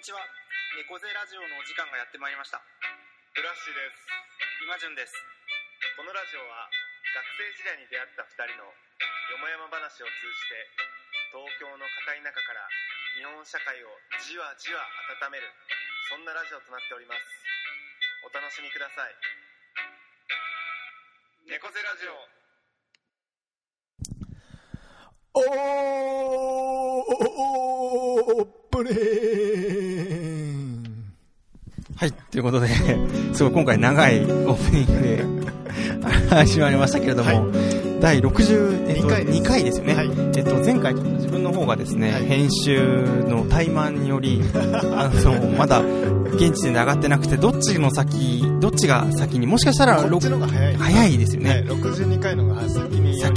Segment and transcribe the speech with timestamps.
[0.00, 0.24] にちは。
[0.80, 2.56] 猫背ラジオのお時間がやってまいりました。
[3.36, 4.00] フラッシュです。
[4.64, 5.12] 今順です。
[5.92, 6.72] このラジオは
[7.12, 10.56] 学生時代に出会った2人のよもやま話を通じて
[11.36, 12.64] 東京の片田舎から
[13.12, 13.92] 日本社会を
[14.24, 14.80] じわじわ
[15.20, 15.52] 温める
[16.08, 17.20] そんなラジオとなっております。
[18.24, 19.12] お楽しみください。
[21.44, 22.16] 猫背ラジオ。
[25.36, 29.19] オープニング
[32.00, 32.68] はい、ということで、
[33.34, 35.22] すごい今回長いオープニングで
[36.34, 37.48] 始まりましたけれども、
[38.00, 39.38] 第60、えっと、二回です。
[39.42, 39.94] 2回ですよね。
[39.94, 40.10] はい。
[40.34, 42.24] えっと、前回ちょっと自分の方がですね、はい。
[42.24, 44.40] 編集の怠慢により、
[44.96, 45.82] あの、まだ
[46.36, 50.76] 現地で上がってなくて、どっちの先、どっちが先に、もしかしたら、早い。
[50.76, 51.50] 早いですよね。
[51.50, 52.09] ね62回のが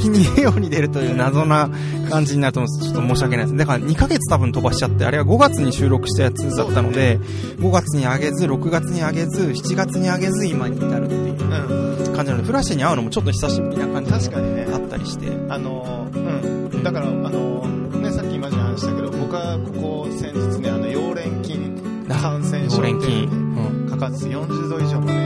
[0.03, 1.70] 先に先に世に出るという謎な
[2.09, 3.57] 感じになると思うんですちょっと申し訳ないです。
[3.57, 15.27] だから2ヶ月多分飛ばしちゃって、あれは5月に収録したやつだったので、5月に上げず、6月に上げず、7月に上げず、今に至るっていううん感じなので、フラッシュに会うのもちょっと久しぶりな感じ確かにねあったりして。
[15.50, 17.61] あのうんだからあの
[18.02, 23.89] ねさっき今じゃ話したけど僕はここ先日ねあの溶連菌感染症ううん。
[23.89, 25.22] かかって40度以上の、ね、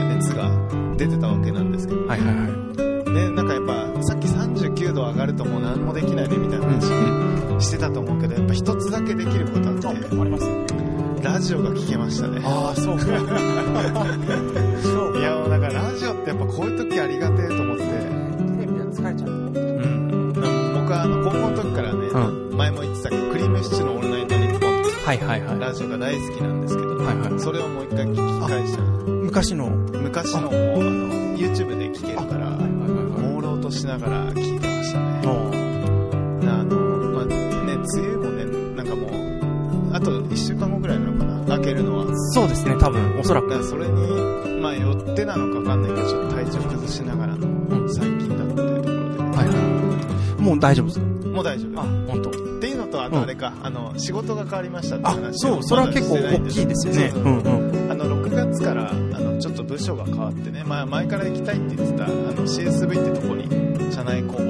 [5.88, 10.44] もできないねみたいな話してたと思うけどやっぱ一つだけできることあってあります
[11.22, 12.40] ラジオが聞けましたね。
[12.44, 13.06] ああ、そうか。
[13.10, 13.10] い
[15.20, 17.90] やもうだからラジオってやっぱこういう時ありがてえと思って、テ
[18.60, 19.30] レビで疲れちゃう。
[19.30, 20.32] うん、
[20.74, 24.70] 僕はあの高校の時からね、う前も言ってたけどクリームシチューのオールナイトニッポン
[25.04, 25.58] はいはいはい。
[25.58, 28.82] ラジオが大好きなんですけど、はいはいそれをもう一回聞き返した。
[28.82, 29.70] 昔の。
[29.70, 30.50] 昔のもあ。
[30.52, 32.50] の YouTube で聞けるから
[33.16, 35.67] 朦朧としながら聞いてましたね、
[37.96, 38.44] 梅雨もね、
[38.76, 42.04] なんかもう、あと1週間後ぐらいなのかな、開けるのは。
[42.04, 43.48] だそうですね、多分、おそらく。
[43.48, 49.54] からそれに、まあ、よってなのかわかんないけど、ちょっと体調崩しながらのん最近だったというところで、はいは
[50.38, 50.42] い。
[50.42, 51.00] もう大丈夫です。
[51.00, 51.80] もう大丈夫。
[51.80, 52.30] あ、本当。
[52.30, 57.10] っていうのと、あとあれか、あの、仕事が変わりましたってあ、話そう、それは結構大きいですよね。
[57.12, 57.92] そううんうん。
[57.92, 64.47] あの、6月から、あの、ちょっと部署が変わってね、まあ、前から行きたいって言ってた、あの、CSV ってとこに、社内公募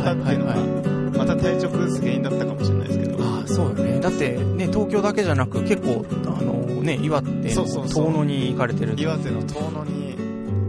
[0.00, 0.56] ったっていうのが
[1.18, 4.00] また体調崩す原因だったかもしれないですけど、あそうよね。
[4.00, 6.52] だって、ね、東京だけじゃなく、結構、あの
[6.82, 8.06] ね、岩手のそうそうそう。
[8.06, 8.94] 遠野に行かれてる。
[8.96, 10.16] 岩手の遠野に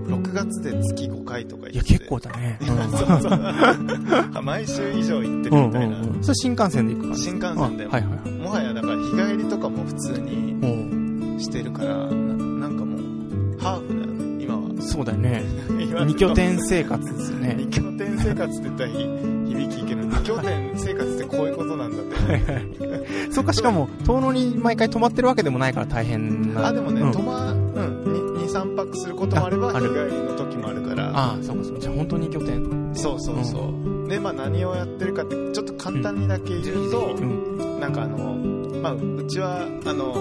[0.07, 1.93] 6月で月5回とかいや、行って。
[1.99, 2.59] 結構だね。
[2.65, 3.39] そうそう。
[4.43, 6.23] 毎週以上行ってるうんみたいな、うんうん。
[6.23, 8.41] それ新幹線で行く感じ新幹線であはいはいはい。
[8.41, 14.61] もはやだから日帰りとかも普通にもしてるからななんかもうハーフだよね今は。
[14.77, 15.43] う、そうだよね。
[15.79, 17.10] 今二拠点生活
[18.23, 23.31] 生活って言ったらひ響きいいけど二拠点生活ってこういうことなんだって。
[23.31, 26.53] そっか、しかも、遠野に毎回泊まってるわけでもないから大変。
[26.53, 26.67] な。
[26.67, 27.11] あでもね、うん。
[27.11, 27.61] 泊まうん
[28.51, 31.11] 23泊することもあれば日帰りの時もあるから。
[31.13, 31.79] ああ、そうかそうか。
[31.79, 32.91] じゃあ本当に拠点。
[32.93, 33.73] そうそうそ
[34.05, 37.79] う、でまあ何をやってるかってちょっと簡単にだけ言うと、うん。
[37.79, 38.37] なんかあの、
[38.81, 40.13] まあ、うちはあの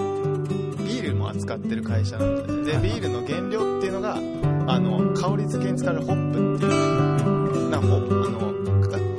[0.83, 7.10] ビールも扱ってる会社なのででビールの原料っていうのがあの香り付けに使われるホップっていう
[7.81, 8.51] なんかホップあの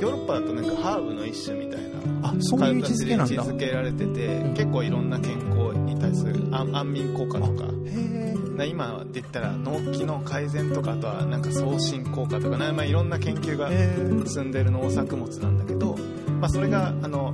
[0.01, 3.33] ヨーロッパだとなんかハーブの一種みたいなあ、そういう位置づけなんだ。
[3.35, 7.63] 位置づけられてて、うん結構いろんな健康に対する安安眠効果とか
[8.65, 13.95] 今で言ったら脳機能改善とかあとはなんか送信効果とかな、まあ、いろんな研究がえ。
[14.27, 15.95] 進んでる農作物なんだけど、
[16.39, 17.33] まあ、それがあの、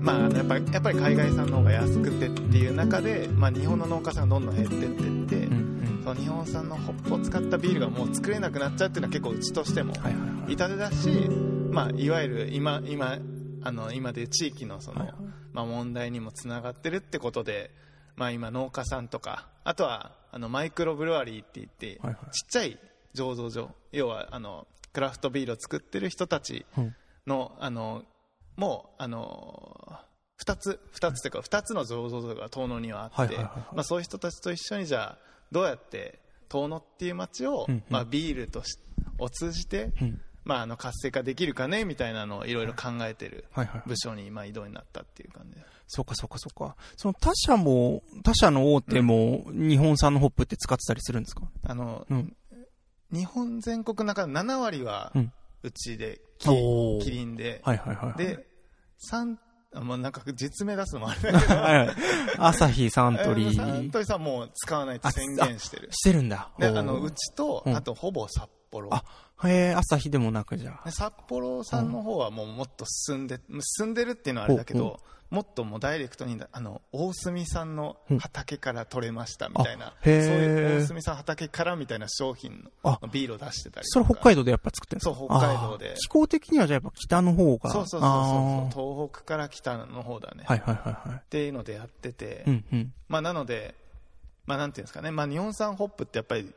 [0.00, 5.43] まあ、やっぱりやっぱり海外産の方が安くてっていう中で、まあ、日本の農家さんがどんどん減ってってって、
[6.04, 9.94] その日本産のホップを使ったビールがもう作れなくなっちゃうっていうのは結構うちとしても。
[10.46, 11.08] 痛手だし、
[11.70, 13.16] まあ、いわゆる今今
[13.62, 15.08] あの今でいう地域のその、
[15.54, 17.70] まあ、問題にもつながってるってことで、
[18.16, 22.30] まあ、今農家さんとかあとはあのマイクロブルワリーって言って、はいはい。
[22.32, 22.78] ちっちゃい
[23.16, 26.94] 醸造所要はあのクラフトビールを作ってる人たちうん。
[27.26, 28.02] のあの
[28.56, 30.00] もうあの
[30.44, 33.74] 2つ2つというか2つの醸造所が遠野にはあってはいはいはいはい。
[33.76, 36.18] まあそういう人たちと一緒にじゃあどうやって
[36.48, 37.84] 遠野っていう街を、うんうん。
[37.88, 38.78] まあ、ビールとし
[39.18, 40.20] を通じて、うん。
[40.44, 43.78] まあ、あの活性化できるかねみたいなのをいろいろ考えてるはいはい。
[43.78, 43.88] はい。
[43.88, 45.64] 部署に今移動になったっていう感じで。
[45.86, 46.76] そうかそうかそうか。
[46.96, 51.42] その他社も、他社の大手も日本産のホップって使ってたりするんですか？
[51.62, 52.36] あの、うん。
[53.12, 55.32] 日本全国の中の7割はうん。
[55.62, 57.00] うちで、キおー。
[57.02, 58.18] キリンで、はいはいはいはい。
[58.18, 58.46] で
[59.10, 59.38] 3あ
[59.82, 61.46] まあ、なんか実名出すのもあれだけ
[62.36, 62.44] ど。
[62.44, 63.90] 朝日サントリ サンー。
[63.90, 66.50] トリーさんもう使わないって宣言してるしてるんだ。
[66.58, 68.94] であのうちと、うんあとほぼ札幌。
[68.94, 69.04] あ
[69.44, 73.40] へえ、朝日でもなくじゃ札幌さんの方はもうもっと進んで、
[73.78, 75.00] 進んでるっていうのはあれだけど、
[75.34, 84.04] もっともうダイレクトに、あの、大隅さんの畑から取れましたみたいな、あそういう大隅さん畑からみたいな商品あのビールを出してたりそれ。
[84.04, 85.14] 北海道でやっぱ作ってるんですか？
[85.14, 87.70] そう北海道で気候的にはじゃあやっぱ北の方が。
[87.70, 88.10] そうそうそう
[88.72, 89.06] そう。
[89.06, 90.44] 東北から北の方だね。
[90.46, 91.18] はいはいはいはい。
[91.18, 92.92] っていうのでやってて、うんうん。
[93.08, 93.74] まあなので、
[94.46, 96.52] まあなんていうんですかね、まあ日本産ホップってやっぱり、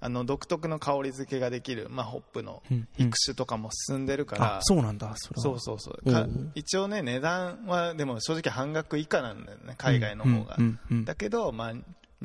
[0.00, 3.06] あの独特の香り付けができる、まあホップのうんうん。
[3.06, 5.40] 育種とかも進んでるから、あ、そうなんだ、そ。
[5.40, 6.52] そうそうそう。
[6.54, 11.04] 一応ね値段はでも正直半額以下なんだよね海外の方が、うんうんうん。
[11.04, 11.72] だけど、まあ、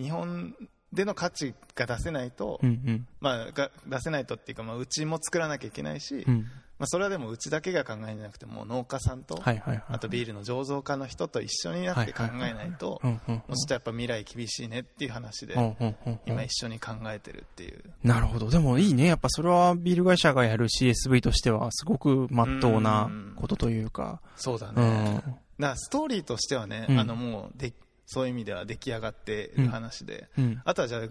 [0.01, 0.56] 日本
[0.94, 3.07] での価値が出せないと、うんうん。
[3.19, 6.48] まあ、が出せないとっていうか、まあ、うちも作らなきゃいけないし、うん。
[6.77, 9.83] まあ、それはでもうちだけが考えなくても農家さんと、はいはいはい。
[9.88, 17.81] あとビールの醸造家の人と一緒になって考えないと、ちょっとやっぱ未来厳しいねっていう話で、うんうんうんうん今一緒に考えてるっていう。
[18.04, 18.50] なるほど。
[18.50, 19.06] でもいいね。
[19.06, 24.22] やっぱそれはビール会社がやる CSV としてはすごく真っ当なことというか。
[24.36, 24.74] そうだね。
[24.75, 25.16] うん。
[25.16, 27.74] だからストーリーとしてはね、うんあのもうで
[28.06, 30.62] そういう意味では出来上がってる話で、うん。
[30.66, 31.01] あとはじゃあ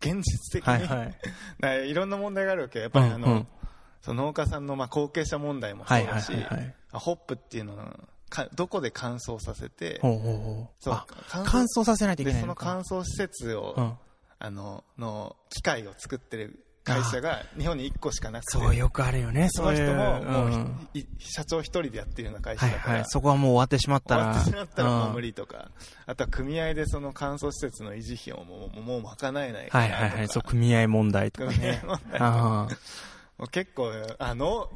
[0.00, 0.86] 現実的に、はい
[1.62, 1.90] はい。
[1.90, 3.46] いろんな問題があるわけやっぱりあの、うんうん
[4.00, 6.32] その農家さんのまあ後継者問題もそはいはいうだし、
[6.92, 7.98] ホップっていうのは
[8.30, 10.82] かどこで乾燥させて、ほうほうほう。
[10.82, 12.64] そうあ乾乾燥させないといけないのか。
[12.64, 13.92] 乾燥施設を、うん。
[14.42, 19.48] あのの機械を作ってる会社が日本に1個しかなくてそうよくあるよね。
[19.50, 23.04] その人ももう、んい社長一人でやってるような会社はいだから、はい。
[23.06, 24.32] そこはもう終わってしまったら。
[24.32, 25.28] 終わってしまったらもう無理。
[25.28, 25.70] 理とか、
[26.06, 30.28] あとは組合でその乾燥施設の維持費をもうもう賄えないからとか、はいはいはい。
[30.28, 31.82] そう、組合問題とか組合ね。
[31.84, 32.76] 問題ああ。
[33.48, 34.70] 結構あの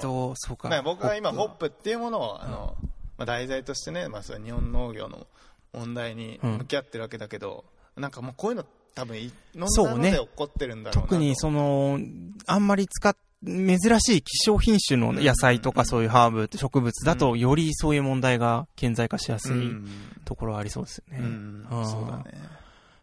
[0.00, 0.68] と、そうか。
[0.68, 1.58] まあ僕は今ホップ。
[1.58, 2.76] プっていうものをあの、
[3.16, 5.26] まあ、題材としてね、まあ、それは日本農業の
[5.72, 7.64] 問題に向き合ってるわけだけど、
[7.96, 8.64] なんかもうこういうの
[8.94, 11.08] 多分いろんなのそうねで起こってるんだろうなと。
[11.08, 11.98] 特にその、
[12.46, 19.88] あんまり使っ、珍しい希少品種の野菜とかそういうハーブ、植物だと、よりそういう問題が顕在化しやすいうん。
[20.24, 21.18] ところはありそうですよね。
[21.20, 21.66] うん。
[21.84, 22.24] そうだね。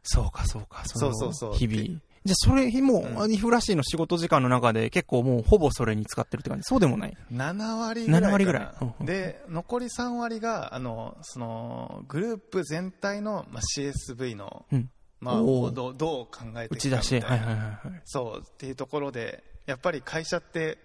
[0.04, 0.84] そうか、そうか。
[0.86, 1.54] そうそうそう。
[1.54, 2.02] 日々。
[2.26, 6.64] じゃあ、それ、もう、うんリフラシーの仕事時間の中で結構もうほぼそれに使ってるって感じ。
[6.64, 7.18] そうでもない。
[7.32, 8.28] 7割ぐらいかな。
[8.30, 8.68] 7割ぐらい。
[8.82, 9.06] うんうん。
[9.06, 14.90] で残り3割があのそのグループ全体の、まあ、CSV の、うん。
[15.20, 16.28] まあ、どうどう考
[16.58, 17.20] えて打ち出し。
[17.20, 18.02] はいはいはい。
[18.06, 20.78] そうっていうところでやっぱり会社って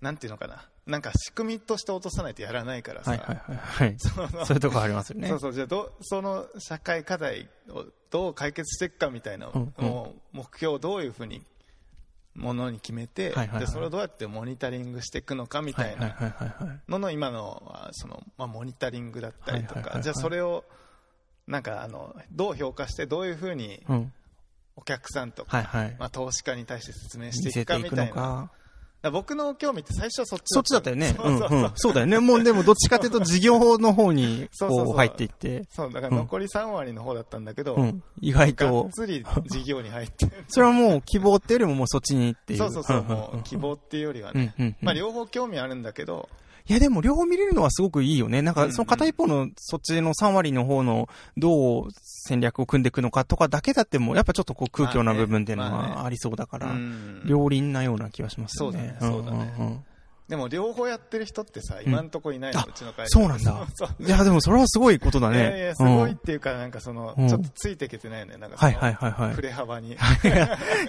[0.00, 3.96] なんていうのかななんか仕組みとして落とさないとやらないからさ、はいはいはいはい。
[3.98, 5.28] そういうとこありますよね。
[5.28, 11.42] そうそうじゃあどうその社会課題をどう解決していくかみたいな、うんうん目標をどういうふうに
[12.34, 16.80] ものに決めて、はいはいはいでそれをどうやってモニタリングしていくのかみたいなはいはいはいはいはい。
[16.88, 20.64] のの今のはその、まあ、モニタリングだったりとか、はいはいはいはいじゃあそれを
[21.46, 24.12] なんかあのどう評価してどういうふうにうん。
[24.76, 25.96] お客さんとか、はいはい。
[25.98, 28.50] まあ、投資家に対して説明していくくかみたいな
[29.10, 31.14] 僕の興味って最初はそっちそっちだったよね。
[31.16, 31.72] そううんそうそう,、うん。
[31.74, 32.18] そうだよね。
[32.18, 35.64] もうでもどっちかというと事業の方に こう入っていって。
[35.70, 38.02] そうだから残り3割の方だったんだけど、うん。
[38.20, 38.90] 意外がっと。
[38.92, 42.58] つり事業に入って それはもう希望っていうよりももうそっちにっていう。
[42.58, 44.76] そうそうそう、もう希望っていうよりはね。
[44.82, 46.28] まあ、両方興味あるんだけど、
[46.68, 48.42] いやでも両方見れるのはすごくいいよね。
[48.42, 56.72] なんかその片一方のそっちの3割の方のどう戦略を組んでいくのかとかだけだってもやっぱちょっとこう空虚な部分っていうのはありそうだから、
[57.24, 58.58] 両輪なような気がしますね。
[58.58, 59.89] そうだねそうだね
[60.30, 65.38] でも両方やってる人ってさ、今んとこいないの、あうちの会社そうなんだ そうそういやでもそれはすごいことだね。
[65.38, 68.36] いやいや、すごいっうんていうか、なんかその、うんちょっとついていけてないよね。
[68.36, 69.42] なんかそのはいはいはいはい振。
[69.42, 69.90] れ幅に。
[69.92, 69.96] い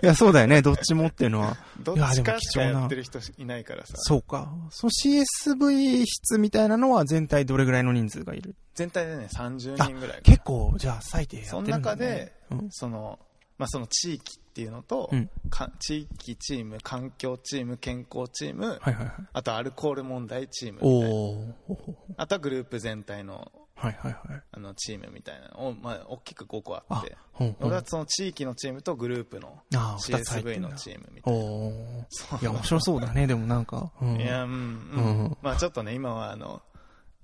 [0.04, 0.62] や、そうだよね。
[0.62, 1.58] どっちもっていうのは。
[1.82, 3.94] どっちかしかやってる人いないからさ。
[3.98, 4.54] そうか。
[4.70, 8.54] その CSV 室みたいなのは全体どれぐらいの人数がいる？
[8.76, 10.22] 全体でね、30人ぐらい。
[10.22, 11.82] 結構、じゃあ最低やってそのるんだ、ね。
[11.82, 13.18] 中で、うんその、
[13.62, 19.14] まあ、その地域っていうのと、うんか地域チーム、環境チーム、健康チーム、はいはいはい。
[19.34, 22.16] あとアルコール問題チームみたいな。
[22.18, 24.42] あとはグループ全体のはいはいはい。
[24.52, 32.40] あのチームみたいなのを、まあ、大きく5個ああって、、ほんほん俺はその地域のチームとグループの CSV のチームみたいな。
[32.42, 33.92] いや、面白そうだね、でもなんか。
[34.02, 34.58] うん、いや、うん、うん。
[34.58, 36.64] うんまあちょっとね、今はあの、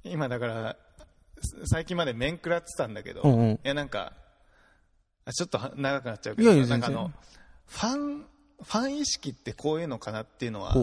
[0.03, 0.77] 今だから、
[1.41, 4.13] す最近まで面食らってたんだけど、うんうんいや、なんか、
[5.27, 7.11] あちょっとは長くなっちゃうけど、いやいやなんかあの、
[7.65, 10.75] ファン、ファン意識ってこういうのかなっていうのは。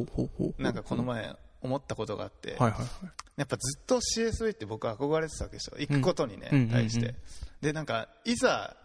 [0.59, 2.89] なんかこの前思ったことがあって、はいはいはい。
[3.37, 5.77] やっぱずっと CSV って僕は憧れてたわけですよ。
[5.79, 7.01] 行くことにね、うん対して。
[7.01, 7.15] うんうん
[7.65, 8.77] で、なんか、いざ、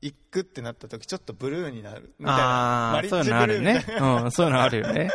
[0.00, 2.14] 行くってなった時、ちょっとブルーになる。
[2.20, 2.90] みたいな。
[2.94, 4.22] マリッジそういうのあるブルーみたいね。
[4.22, 5.10] うん、そういうのあるよね。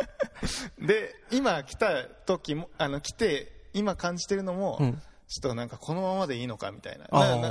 [0.78, 0.84] な。
[0.86, 5.02] で、今来た時も、あの、来て、今感じてるのも、うん。
[5.28, 7.06] ちょっとなんかこのままでいいのかみたいな。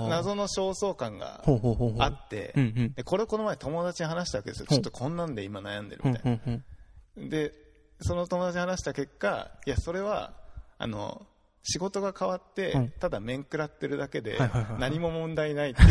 [0.10, 1.44] 謎の焦燥感が。
[2.00, 2.54] あって。
[2.96, 4.66] でこれこの前友達に話したわけですよ。
[4.68, 7.30] ちょっとこんなんで今悩んでるうんみたいな。
[7.30, 7.54] で、
[8.02, 10.34] その友達に話した結果、いや、それは、
[10.78, 11.26] あの、
[11.70, 15.82] 仕事が変わって、うんただ面食らってるだけではいはいはいはい、何も問題ないって。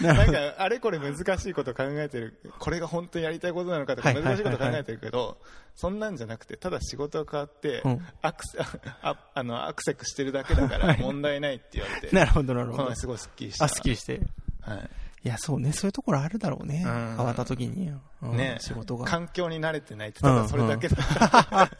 [0.00, 5.38] なんか、あれこれ難しいこと考えてる、これが本当にやりたいことなのかとかはいはいはいはい難しいこと考えてるけど、
[5.74, 8.58] そんなんじゃなくて、ただ仕事が変わってうん、アクセ、
[9.02, 12.96] ああの、アクセクしてるだけだから問題ないって言われて、なるほど、なるほどこの前。
[12.96, 13.64] すごいスッキリした。
[13.64, 14.20] あ、すっきりして。
[14.60, 14.90] はい。
[15.24, 16.82] いや、そうね、そういうところあるだろうね。
[16.84, 17.92] うん変わった時に。
[18.22, 19.06] うんね仕事が。
[19.06, 21.70] 環境に慣れてないって、ただそれだけだった。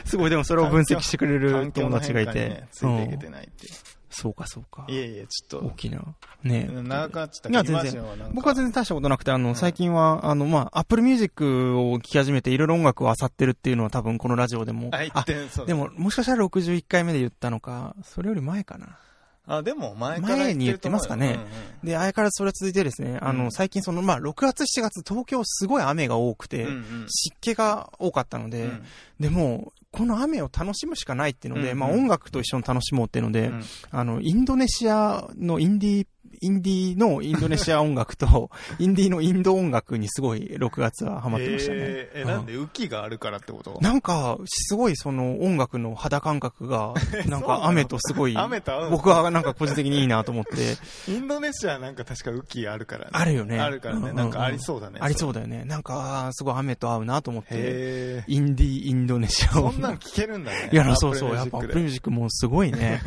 [0.04, 2.68] すごい、でもそれを分析してくれる友達がいてね。
[2.72, 3.68] ついていけてうんないって。
[4.10, 4.84] そうか、そうか。
[4.88, 6.00] いえいえ、ちょっと、大きな。
[6.44, 8.04] ね長くなっちゃったいや、けど、全然。
[8.32, 14.90] 僕は全然大したことなくて、あの、ん最近は、あの、まあ、Apple Music を聴き始めていろいろ音楽を漁ってるっていうのは多分このラジオでも。
[14.92, 15.66] あ、言って、そう。
[15.66, 18.98] でも、もしかしたら61回目で言ったのか、それより前かな。
[19.46, 28.82] あ、でも前から前に言ってますかね言ってると思うよで、あれからそれ続いてですね、あの、うん最近その、まあ、6月、7月、東京すごい雨が多くて、うんうんうん湿気が多かったので、うん
[29.20, 31.78] でも、この雨を楽しむしかないっていうので、うんうん。
[31.78, 33.62] まあ音楽と一緒に楽しもうっていうので、うん。
[33.92, 36.06] あの、インドネシアのインディー、
[36.40, 41.78] インディーのインドネシア音楽と、 インディーのインド音楽にすごい6月はハマってましたね。
[42.14, 43.78] えなんで、雨季があるからってこと？
[43.80, 46.94] なんか、すごいその音楽の肌感覚が、
[47.26, 50.76] なんか 雨とすごい、雨と僕はなんか個人的にいいなと思って、
[51.08, 53.10] インドネシアなんか確か雨季あるからね。
[53.12, 53.58] あるよね。
[53.58, 54.12] あるからね。
[54.12, 54.98] なんかありそうだね。
[55.00, 55.64] ありそうだよね。
[55.64, 59.52] なんか、すごい雨と合うなと思って、へインディーインドネシアー。
[59.52, 59.78] そ音楽。
[59.78, 60.70] んなん聞けるんだね。
[60.72, 61.34] いや、そうそう。
[61.34, 63.00] やっぱ、アップミュージックもすごいね。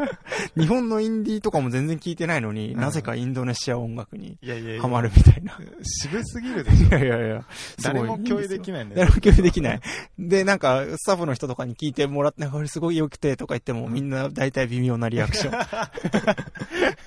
[0.56, 4.38] 日本のインディーとかも全然聞いてないのに、うんなぜかインドネシア音楽に
[4.80, 5.58] ハマるみたいな。
[5.82, 6.86] 渋すぎるでしょ。
[6.88, 7.44] いやいやいや。
[7.82, 9.00] 誰も共有できないんだよ。
[9.06, 9.80] 誰も共有できない。
[10.18, 15.52] で、なんか、スタッフの人とかに聞いてもらって、これすごい良くてとか言っても、みんな大体微妙なリアクション。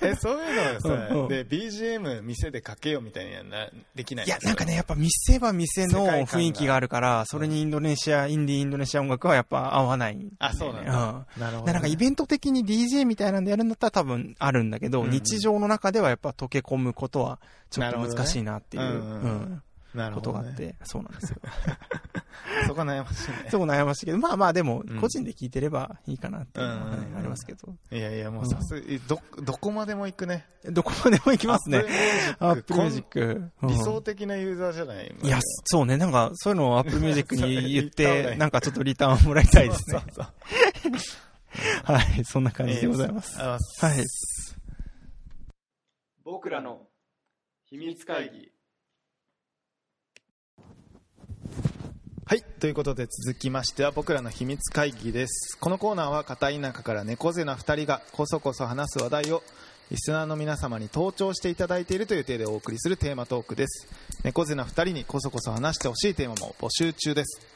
[0.02, 11.26] え、そういうのはさ、うんうんで、BGM 店でかけようみたいにはな、できないいや、なんかね、やっぱ店は店の雰囲気があるから、それにインドネシア、インディーインドネシア音楽はやっぱ合わない、あ、そうなんだ。
[11.36, 11.40] うん。
[11.40, 11.72] なるほどね。
[11.72, 17.38] なんかイベント的に DJ みたいなんでやるんだったら多分あるんだけど、うんうん日常の中ではやっぱ溶け込むことは
[17.70, 19.62] ちょっと難しいなっていう、ねうんうん
[19.96, 20.12] うん。
[20.12, 21.36] ことがあって、そうなんですよ。
[22.66, 23.48] そこ悩ましいね。
[23.48, 27.72] そこ悩ましいけど、まあまあでもうん、個人で聞いてればいいかなっていうのはうんうんうんはいありますけど。
[27.92, 30.46] いやいや、もうさすがに、ど、どこまでも行くね。
[30.64, 31.84] どこまでも行きますね。
[32.40, 33.50] Apple Music。
[33.62, 35.14] うん理想的なユーザーじゃない？
[35.22, 40.24] いや、そうね、なんか、そういうのを Apple Music に言って、いなんかちょっとリターンをもらいたいですねそう。
[40.24, 40.24] そ
[41.92, 43.40] うはい、そんな感じでございます。
[43.40, 44.04] あはい。
[46.24, 46.86] 僕らの
[47.66, 48.50] 秘密会議。
[52.24, 52.42] はい。
[52.60, 55.58] ということで続きましては僕らの秘密会議です。
[55.60, 59.42] このコーナーは片田舎から猫背な二人がこそこそ話す話題を
[59.90, 63.86] リスナーの皆様に登聴していただいているという体でお送りするテーマトークです。
[64.24, 67.46] 猫背な二人にこそこそ話してほしいテーマも募集中です。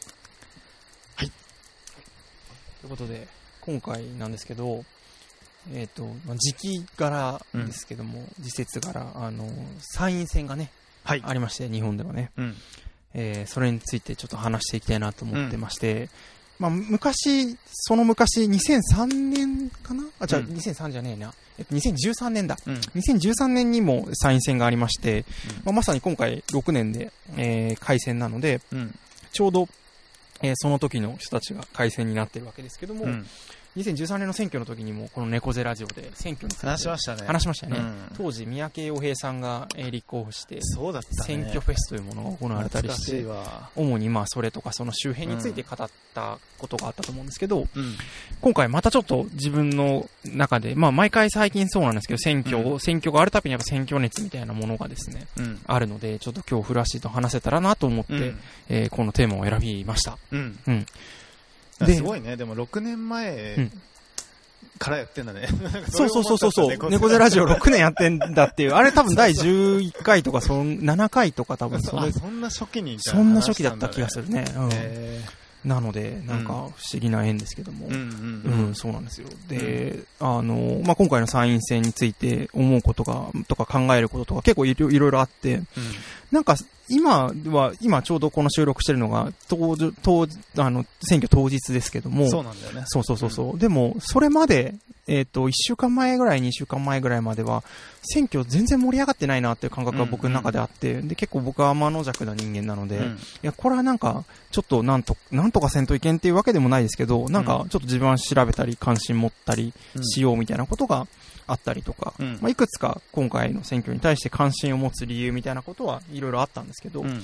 [2.81, 3.27] ということで、
[3.63, 4.85] 今回なんですけど、
[5.73, 9.49] えっ、と、まあ時期柄ですけども、時節柄、あの、
[9.81, 10.71] 参院選がね、
[11.05, 11.23] はい。
[11.25, 12.55] ありまして、日本ではね、うん。
[13.15, 16.09] えーそれについてちょっと話していきたいなと思ってまして、
[16.59, 20.05] まあ、昔、その昔、2003年かな？
[20.19, 21.33] あ、じゃあ、うん2003じゃねえな。
[21.57, 22.57] えっと、2013年だ。
[22.67, 22.75] うん。
[22.75, 25.25] 2013年にも参院選がありまして、
[25.65, 28.99] まあ、まさに今回6年で、えー改選なので、うん。
[29.33, 29.69] ちょうど、
[30.43, 33.27] えーその時の人たちが改選になってるわけですけども、うん。
[33.77, 37.23] 2013年の選挙の時にも、この猫背ラジオで選挙について話しましたね。
[37.27, 37.79] 話しましたよね。
[37.79, 41.17] うん当時、三宅洋平さんが、えー立候補して、そうだったね。
[41.25, 43.71] 選挙フェスというものが行われたりし、ていわ。
[43.77, 47.95] 主にまあそれとかその周辺について語ったことがあったと思うんですけど、うん。
[48.41, 55.61] 今回またちょっと自分の中で、まあ毎回最近そうなんですけど、選挙を、う選挙があるたびにやっぱ選挙熱みたいなものがですね、うん。
[55.67, 58.41] あるので、ちょっと今日フラッシーと話せたらなと思って、うん。
[58.69, 60.19] えーこのテーマを選びました。
[60.33, 60.59] うん。
[61.81, 61.95] うん。
[61.95, 62.37] すごいね。
[62.37, 63.73] でも6年前うん
[64.79, 65.49] からやってんだね。
[65.91, 66.69] そうそうそうそうそう。
[66.69, 68.73] 猫猫背ラジオ6年やってんだっていう。
[68.73, 74.27] あれ多分第11回とか、その7回とか多分それ、あそんな初期にそんな初期だった気がする。
[74.27, 74.45] るね。
[74.57, 75.21] うんへ
[75.65, 76.71] なので、なんか不思
[77.01, 77.89] 議な縁ですけども。
[77.89, 79.29] ーうんううんん、そうなんですよ。
[79.49, 85.63] で、あの、まあ、今回の参院選について思うことが、とか考えることとか結構いろいろあって、
[86.33, 86.57] なんか、
[86.91, 92.85] 今は、今ちょうどこの収録してるのが、当時、当時、あの、選挙当日ですけども、そうなんだよね。
[92.87, 93.59] そうそうそうそう。
[93.59, 94.75] でも、それまで、
[95.07, 97.65] えっ、と、1週間前ぐらい、2週間前ぐらいまでは、
[98.03, 103.13] 選挙全然盛り上がってないなっていう感覚が僕の中であって、で、結構僕は天の弱な人間なので、うん。
[103.15, 110.05] いや、これはなんか、ちょっとなんと、なんとかせんといけんっていうわけでもないですけど、なんか、ちょっと自分は調べたり、関心持ったりうん。
[110.05, 111.07] しようみたいなことが
[111.49, 112.39] あったりとか、うん。
[112.41, 117.23] まあ、いくつか今回の選挙に対して関心を持つ理由みたいなことはいろいろあったんですけど、うん。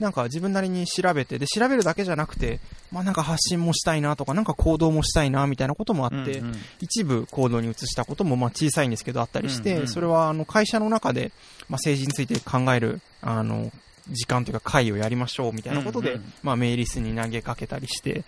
[0.00, 2.60] なんか自分なりに調べて、で、調べるだけじゃなくて、
[2.92, 6.54] まあなんか発信もしたいなとか、なんか行動もしたいなみたいなこともあって、うんうん。
[6.80, 11.32] 一部行動に移したこともまあ小さいんですけどあったりして、うんうんそれはあの会社の中で、
[11.68, 13.72] まあ、政治について考える、あの、
[14.10, 18.24] 時間というか会をやりましょうみたいなことで、うんうんまあメイリスに投げかけたりして、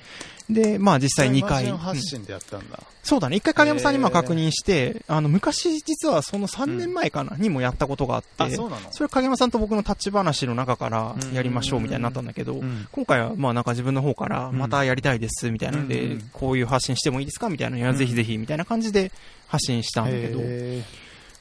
[0.51, 2.81] で、まあ実際2回、発信でやったんだ。
[3.03, 8.93] そうだね、一回影山さんにま確認して、あの、昔実はその3年前かな、にもやったことがあって、あ、そうなの？
[8.93, 12.89] それ影山さんと僕の立ち話の中からやりましょうみたいになったんだけど、うん。
[12.91, 17.51] 今回はまあなんか自分の方からまたやりたいですみたいなので、こういう発信してもいいですか？
[17.51, 17.97] みたいなのや、うん。
[17.97, 19.13] ぜひぜひみたいな感じで
[19.49, 20.83] 発信したんだけど、へ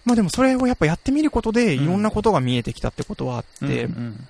[0.04, 1.84] まあでもそれをやっぱやってみることでうん。
[1.84, 4.28] いろんなことが見えてきたってことはあーって、うん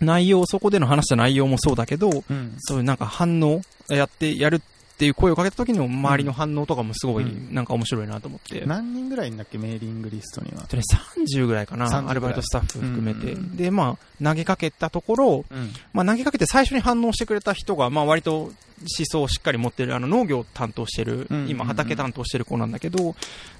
[0.00, 4.60] 内容、そこでの話した内容もそうだけど、うんそういうなんか反応、やってやるっ
[4.98, 8.64] ていう声をかけた時の周りの反応とかもすごいうんなんか面白いなと思って。
[8.66, 10.62] 何人ぐらいいんだっけ、メーリングリストには？
[10.62, 10.68] えっ。
[10.68, 10.82] とね、
[11.26, 13.32] 30ぐらいか30ぐらな、アルバイトスタッフ含めて。
[13.32, 23.14] うんうんで、まあ、投げかけたところ、うんまあ、投げかけて最初に反応してくれた人が、まあ、割と思想をしっかり持ってる、あの、農業を担当してる、うん今、畑担当してる子なんだけど、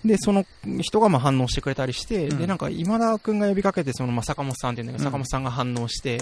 [0.04, 0.46] で、その
[0.80, 2.38] 人がまあ反応してくれたりして、うん。
[2.38, 5.10] で、なんか、今田くんが呼びかけて、その、まあ、坂本さんっていうんだけど、うん。
[5.10, 6.18] 坂本さんが反応して、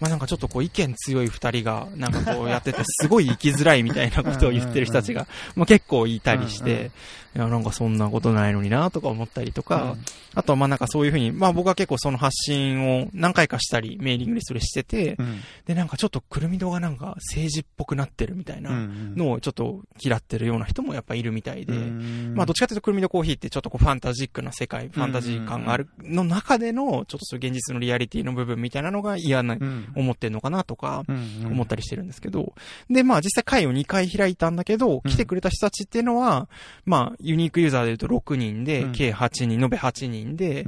[0.00, 6.90] まあ、なんかちょっとこう、意見強い二人が、なんかこうやってて、すごい生きづらいみたいなことを言ってる人たちが、まあ、結構いたりして、
[7.38, 10.04] いや、なんかそんなことないのにな、とか思ったりとか、うん。
[10.34, 15.40] あとはまあなんかそういうふうに、まあ僕は結構その発信を何回かしたり、メーリングリストでしてて、うん。
[15.64, 22.34] でなんかちょっとくるみ堂がなんか政治っぽくなってるみたいなうんのをちょっと嫌ってるような人もやっぱいるみたいで、うん。
[22.34, 29.92] まあどっちかというとくるみ堂コーヒーってちょっとこうファンタジックな世界、ファンタジー感があるの中での、ちょっとそういう現実のリアリティの部分みたいなのが嫌な、うん。
[29.94, 32.54] 思ってんのかなとか、うん思ったりしてるんですけど、
[32.90, 35.10] で、まあ実際会を2回開いたんだけど、うん。
[35.10, 36.48] 来てくれた人たちっていうのは、
[36.84, 38.92] まあユニークユーザーで言うと6人で、うん。
[38.92, 40.64] 計8人、延べ8人で。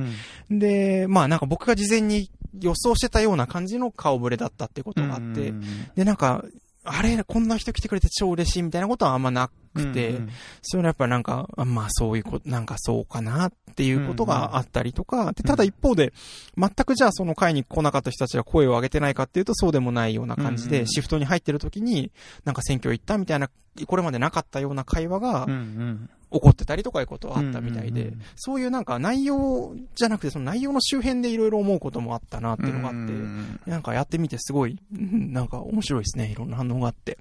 [0.51, 0.59] う、ん。
[0.59, 5.63] で、まあなんか僕が事前に予想してたような感じの顔ぶれだったってことがあって、うん
[5.95, 6.45] で、なんか、
[6.83, 10.29] あれ、こんな人来てくれて超嬉しいみたいなことはあんまなくて、うん
[10.63, 16.13] そういうのやっぱなんか、あまあそういうこと、なんかそうかなっていうことがあったりとか、で、ただ一方で、
[16.57, 22.11] 全くじゃあその会に来なかった人たちが声を上げてないかっていうとそうでもないような感じで、シフトに入ってる時に、
[22.45, 23.51] なんか選挙行ったみたいな、
[23.87, 36.31] これまでなかったような会話がうんうん起こってたりとかいうことはあったみたいで、うんうんうんそういうなんか内容じゃなくてその内容の周辺でいろいろ思うこともあったなっていうのがあって、うんなんかやってみてすごい、うんなんか面白いですね。
[36.31, 37.19] いろんな反応があって。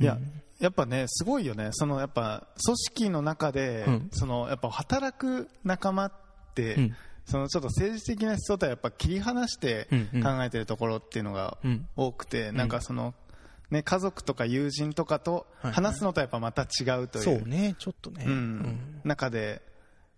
[0.00, 1.68] いやうんやっぱね、すごいよね。
[1.72, 6.12] そのやっぱ組織の中で、うんそのやっぱ働く仲間っ
[6.54, 11.86] て、うんそのちょっと政治的な思想とはやっぱ切り離してうんうん考えてるところっていうのがうん。
[11.96, 13.14] 多くて、んなんかその、
[13.70, 17.24] ね、家族とか友人とかとはい話すのとはやっぱまた違うという。
[17.24, 18.24] そうね、ちょっとね。
[18.26, 19.62] うん中で、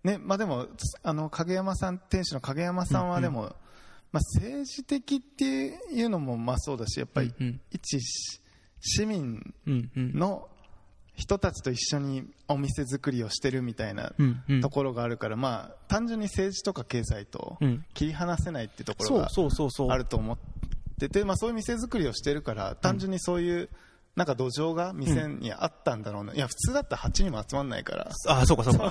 [0.05, 0.67] ね、まあでも、
[1.03, 3.55] あの、影山さん、店主の影山さんはでも、
[4.13, 5.45] まあ政治的って
[5.93, 8.41] いうのもまあそうだし、やっぱりうん一し
[8.81, 10.13] 市民うんうん。
[10.19, 10.49] の
[11.15, 19.91] 人たちと一緒にお店作りをしてるみたいなうんうんところがあるから、まあ単純に政治とか経済とうん切り離せないっていうところがそうそうそう。
[19.91, 20.43] あると思って
[20.99, 23.69] て、まあそういう店作りをしてるから、単純にそういう、
[24.17, 26.35] なんか土壌が店にあったんだろうな。
[26.35, 28.11] いや、普通だったら8人も集まんないから。
[28.27, 28.91] あ、そうかそうか。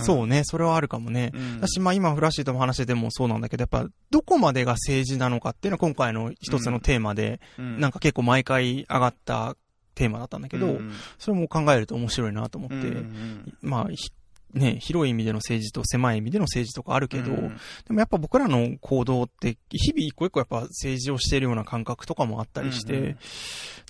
[0.00, 1.30] そうね、それはあるかもね。
[1.32, 1.60] うん。
[1.60, 7.78] 私、まあ今フラッシュとも話しててもそうなんだけど、やっぱ、どこまでが政治なのかっていうのは今回の一つのテーマで、うん。
[7.78, 9.56] なんか結構毎回上がった
[9.94, 10.92] テーマだったんだけど、うん。
[11.18, 13.56] それも考えると面白いなと思って、うんうん。
[13.60, 14.10] まあ、ひ
[14.54, 23.16] ね、広い意味での政治と狭い意味での政治とかあるけど、うんでもやっぱ僕らの行動って、日々一個一個やっぱ政治をしているような感覚とかもあったりして、うんうん。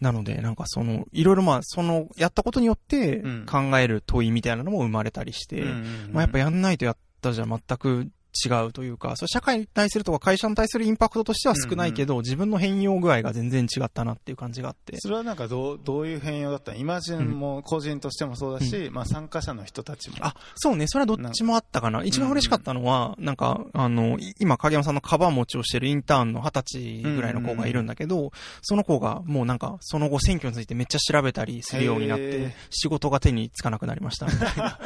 [0.01, 3.47] なので、なんかその、いろいろまあ、その、やったことによってうん。
[3.47, 6.11] 考える問いみたいなのも生まれたりして、うんうん。
[6.13, 14.97] まあやっぱやんないとやったじゃ全く違うというか、それ社会に対するとか会社に対するインパクトとしては少ないけど、自分の変容具合が全然違ったなっていう感じがあって。
[15.01, 16.79] それはなんかどうどういう変容だったの？
[16.79, 20.17] イマジンも個人としてもそうだし、まあ参加者の人たちも。
[20.21, 20.87] あ、そうね。
[20.87, 22.05] それはどっちもあったかな。
[22.05, 34.79] 一番嬉しかったのは、なんか、あの、い今、影山さんのカバン持ちをしてるインターンの二十歳ぐらいの子がいるんだけど、その子がもうなんか、その後選挙についてめっちゃ調べたりするようになっへてー、仕事が手につかなくなりました、みたいな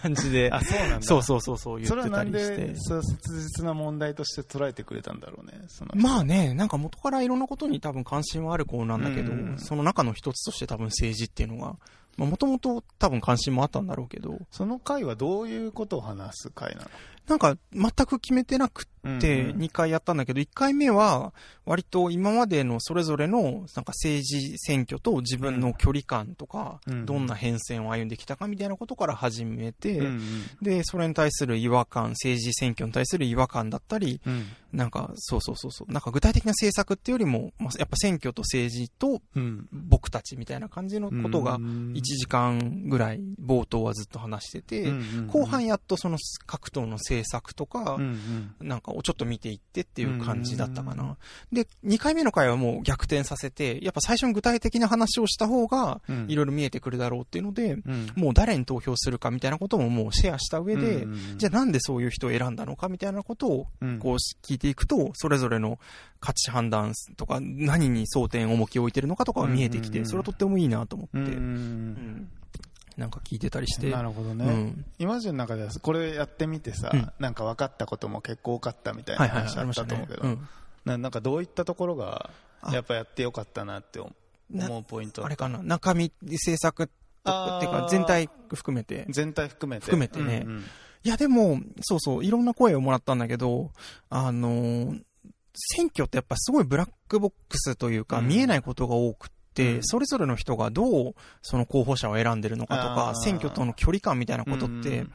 [0.00, 0.50] 感じで。
[0.52, 1.02] あ、そうなんだ。
[1.02, 2.80] そうそうそうそう言ってたりしてで、。
[2.80, 5.62] そう切実な問題として捉えてくれたんだろうね。
[5.68, 11.76] そのまあね、なんか元からいろんなことに多分関心はある子なんだけど、うんその中の一つとして多分政治っていうのが
[12.16, 16.90] まあ、もともと多分関心もあったんだろうけど、その回はどういうことを話す回なの？
[17.28, 19.56] なんか全く決めてなくって、うんうん。
[19.58, 21.32] 2回やったんだけど、1回目は、
[21.64, 30.20] 割と今までのそれぞれの、なんか政治選挙と自分の距離感とか、うんどんな変遷を歩んできたかみたいなことから始めて、うん
[30.60, 34.46] で、それに対する違和感、政治選挙に対する違和感だったり、うん。
[34.72, 39.68] なんか、そうそうそうそう、なんか具体的な政策っていうよりも、まあ、やっぱ選挙と政治とうん。
[39.72, 41.92] 僕たちみたいな感じのことが、うん。
[41.92, 45.26] 1時間ぐらい冒頭はずっと話してて、うん。
[45.26, 48.68] 後半やっとその各党の政策とか、うんうん。
[48.68, 51.16] なんかをちょっと見ていってっていう感じだったかな。
[51.52, 56.26] で、2回目の回はもう逆転させて、やっぱ最初に具体的な話をした方が、うん。
[56.28, 58.10] いろいろ見えてくるだろうっていうので、うん。
[58.16, 63.98] もう誰に投票するかみたいなことももうシェアした上で、うんうんじゃあなんでそういう人を選んだのかみたいなことをうん。
[63.98, 65.78] こう聞いていくと、それぞれの
[66.20, 71.26] 価値判断とか、何に争点重きを置いてるのかとかが見えてきて、それはとってもいいなと思って、うん。
[71.26, 72.28] うん
[72.96, 73.90] なんか聞いてたりして。
[73.90, 74.84] なるほどね、うん。
[74.98, 77.12] 今までの中ではこれやってみてさ、うん。
[77.18, 80.14] なんか分かったことも結構多かったみたいない話あったと思うけ。
[80.14, 80.48] ど、うん。
[80.84, 82.72] ななんかどういったところがあ。
[82.72, 84.10] やっぱやってよかったなって思
[84.78, 89.06] うポイントあれかな、中身、制作っていうか全体含めて。
[89.08, 89.84] 全体含めて。
[89.84, 90.42] 含めてね。
[90.46, 90.64] うんうん。
[91.04, 93.72] いや、でも、そうそう、いろんな声をもらったんだけど、
[94.08, 95.02] あのー
[95.54, 98.28] 選挙ってやっぱすごいブラックボックスというか、うん。
[98.28, 99.30] 見えないことが多く
[99.82, 105.12] それぞれの人がどうその候補者を選んでるのかとあかー、選挙との距離感みたいなことって、うん。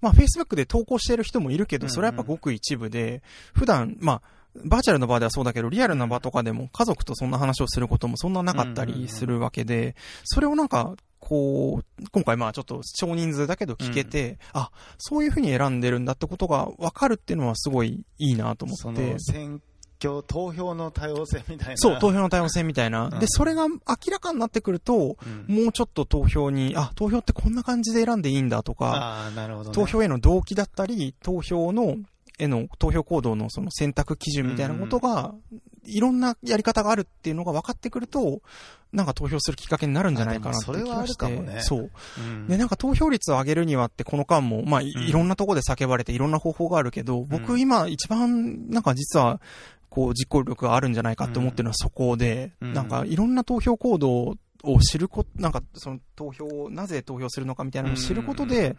[0.00, 1.90] まあ、Facebook で投稿してる人もいるけど、うん。
[1.90, 3.22] それはやっぱごく一部で、
[3.54, 4.22] 普段、まあ、
[4.64, 19.12] バーチャルの場ではそうだけど、リアルな場とかでも家族とそんな話をすることもそんななかったりするわけで、それをなんか、こう、今回まあちょっと少人数だけど聞けて、あ、そういうふうに選んでるんだってことが分かるっていうのはすごいいいなと思そって。
[19.14, 19.18] の。
[19.18, 19.62] 選
[20.02, 21.76] 挙投票の多様性みたいな。
[21.76, 23.10] そう、投票の多様性みたいな。
[23.12, 23.18] うん。
[23.18, 23.78] で、それが明
[24.10, 25.16] らかになってくると、
[25.48, 25.54] うん。
[25.54, 31.96] もうちょっと投票に、あ、投票ってこんな感じで選んでいいんだとか、ね、投票への動機だったり、投票の、
[32.38, 35.34] への投票行動のその選択基準みたいなことが、
[35.86, 38.40] いろんなやり方があるっていうのが分かってくると、
[38.92, 40.80] なんか投票するきっかけになるんじゃないかなって気がして。
[40.80, 41.60] あでもそれはあるかもね。
[41.62, 41.90] そう。
[42.18, 42.46] うん。
[42.46, 47.60] で、なんか投票率を上げるにはってこの間も、まあ、いうんいろんなところで叫ばれていろんな方法があるけど、う僕ん。
[47.60, 49.40] 今一番なんか実は、
[49.94, 52.74] こう実行力があるんじゃないかって思ってるのはそこで、うん。
[52.74, 58.76] なんかいろんな投票行動を知ること、なんかその投票を、なぜ投票するのかみたいなのを知ることで、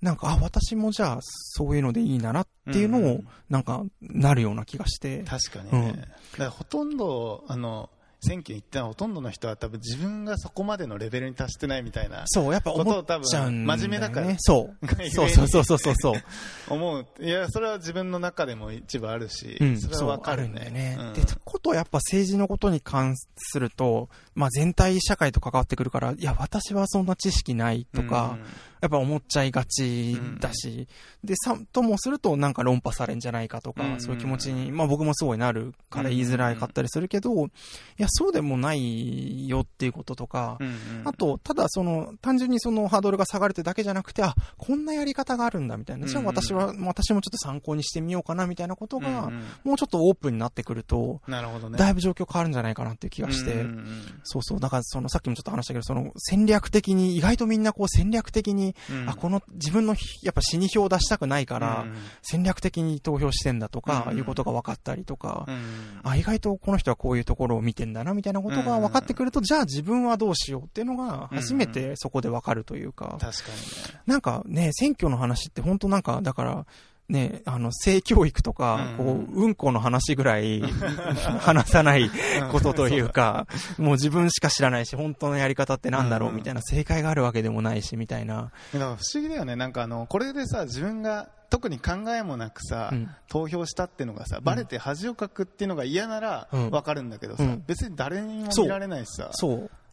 [0.00, 5.24] なんか、あ、私もじゃあそういうのでいいななっていうのをうん、なんか、なるような気がして。
[5.24, 6.00] 確かにね、うん。
[6.00, 7.90] だからほとんどあの
[8.22, 13.76] 選挙に行ったほとんどの人は多分自分がそこまでのレベルに達してないみたいなそう、やっぱ思っちゃうんね。
[13.76, 14.86] 真面目だからそう。
[15.10, 16.22] そうそうそうそうそうそう。
[16.68, 20.96] 思う いやそれは自分の中でも一部あるし、うん、それはわかるそうあるんだねよね。
[20.98, 28.38] うんで、ことやっぱ政治のことに関すると、まあ全体社会と関わってくるから、いや、私はそんな知識ないとか、
[28.82, 30.88] やっぱ思っちゃいがちだし、
[31.22, 34.00] で、さ、ともするとなんか論破されんじゃないかとか、うん。
[34.00, 37.48] そういう気持ちに、まあ僕もすごいなるから言いづらかったりするけど、い
[37.96, 40.74] や、そうでもないよっていうこととか、うんうん。
[41.04, 46.08] あと、ただその、単純にそのハードルが下がるってだけじゃなくて、あ、こんなやり方があるんだみたいな。
[46.08, 51.78] じゃあ私は、私もちょっと参考にしてみようかなみたいなことが、うんうんもうちょっとオープンになってくると、なるほどね。
[51.78, 54.20] だいぶ状況変わるんじゃないかなっていう気がして、うんうんうん。
[54.24, 54.60] そうそう。
[54.60, 59.08] だからその、さっきもちょっと話したけど、その、戦略的に、意外とみんなこう戦略的に、うん。
[59.08, 61.94] あ、この自分の、やっぱ死に票を出したくないから、うん。
[62.22, 64.18] 戦略的に投票してんだとか、うん。
[64.18, 66.00] いうことが分かったりとか、うん。
[66.02, 73.56] あ、意外とこの人はこういうところを見てんだな、みたいなことが分かってくると、じゃあ自分はどうしようっていうのが、初めてそこで分かるというか、確かに
[73.94, 74.00] ね。
[74.06, 76.66] なんかね、選挙の話って本当なんか、だから、
[77.12, 79.04] ね、あの、性教育とか、うん。
[79.04, 80.62] こう、うんこの話ぐらい、
[81.40, 82.10] 話さない
[82.50, 83.46] ことというか、
[83.78, 86.36] もう自分しか知らないし、本当のやり方ってなんだろううん。
[86.36, 88.50] みたいな、正解があるわけでもないし、みたいな。
[88.72, 89.56] だから不思議だよね。
[89.56, 93.10] なんかあのこれでさ自分が特に考えもなくさ、うん。
[93.28, 96.70] 投票したっていうのがさバレて恥をかくっていうのが嫌ならうん。
[96.70, 97.64] わかるんだけどさ、うん。
[97.66, 99.30] 別に誰にも見られないしさ、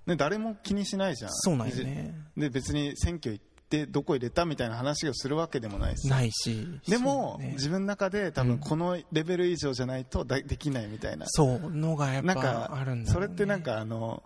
[0.05, 1.31] ね、誰も気にしないじゃん。
[1.33, 2.15] そうなんよね。
[2.37, 6.67] で別に選挙行ってどこ入れたみたいな話をするわけでもないしないし。
[6.87, 7.51] でも、ね。
[7.53, 8.47] 自分の中で多うん。
[8.47, 13.13] 分このレベル以上じゃないとだできないみたいな、そう、のがやっぱあるんだね。
[13.13, 14.23] それってなん、かあの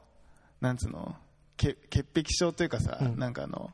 [0.61, 1.15] なんつうの？
[1.57, 3.19] け潔癖症というかさ、うん。
[3.19, 3.71] なんかあの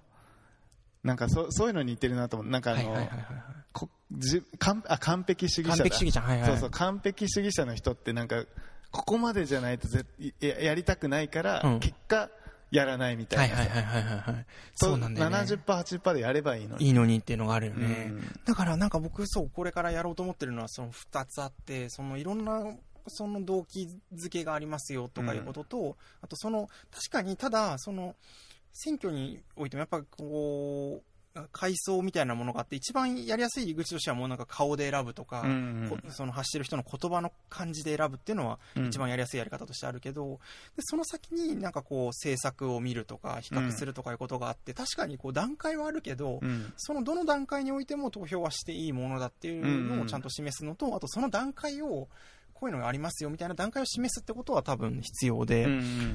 [1.03, 2.49] なんかそそういうのに似てるなと思う。
[2.51, 3.25] なんかあの、はいはいはいはい。
[3.71, 5.77] こじ完あ完璧主義者だ。
[5.77, 6.49] 完璧主義者、はいはい。
[6.49, 8.43] そうそう完璧主義者の人ってなんか
[8.91, 10.03] ここまでじゃないとぜ
[10.41, 11.79] ややりたくないから、うん。
[11.79, 12.29] 結果
[12.71, 14.45] やらないみたいいはいはいはいはいはい。
[14.75, 15.38] そうなんだよね。
[15.38, 16.86] 70%、80%でやればいいのに。
[16.86, 18.08] いいのにっていうのがあるよね。
[18.12, 22.75] うんだからなんか僕、そう、これからやろうと思ってるのは、その二つあって、そのいろんな、
[23.08, 28.15] その動機づけがありますよとかいうことと、あとその、確かにただ、その、
[28.71, 31.08] 選挙においてもやっぱこう、
[31.52, 38.88] 階層みたいなものがあって、一番やりやすい入り口としてはもうなんか顔で選ぶとか、うんこその発してる人の言葉の感じで選ぶっていうのはうん。
[38.88, 40.39] 一番やりやすいやり方としてあるけど、
[40.75, 46.73] でその先になんかこう政策を見るとか比較するとかいうことがあって、確かにこう段階はあるけど、うん。
[46.78, 52.08] そのどの段階においても投票はしていいものだっていうのをちゃんと示すのと、あとその段階を
[52.59, 55.67] こういうのがありますよみたいな段階を示すってことは多分必要で、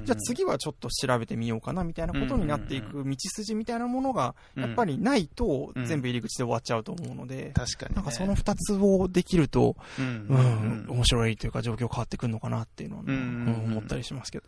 [0.04, 14.46] じゃあ次はちょっと調べてみようかなみたいなことになっていく道筋みたいなものがやっぱりないとうん全部入り口で終わっちゃうと思うので、確かに、ね、なんかその二つをできると、うんうん、面白いというか状況変わってくるのかなっていうのはね、うんうん思ったりしますけど。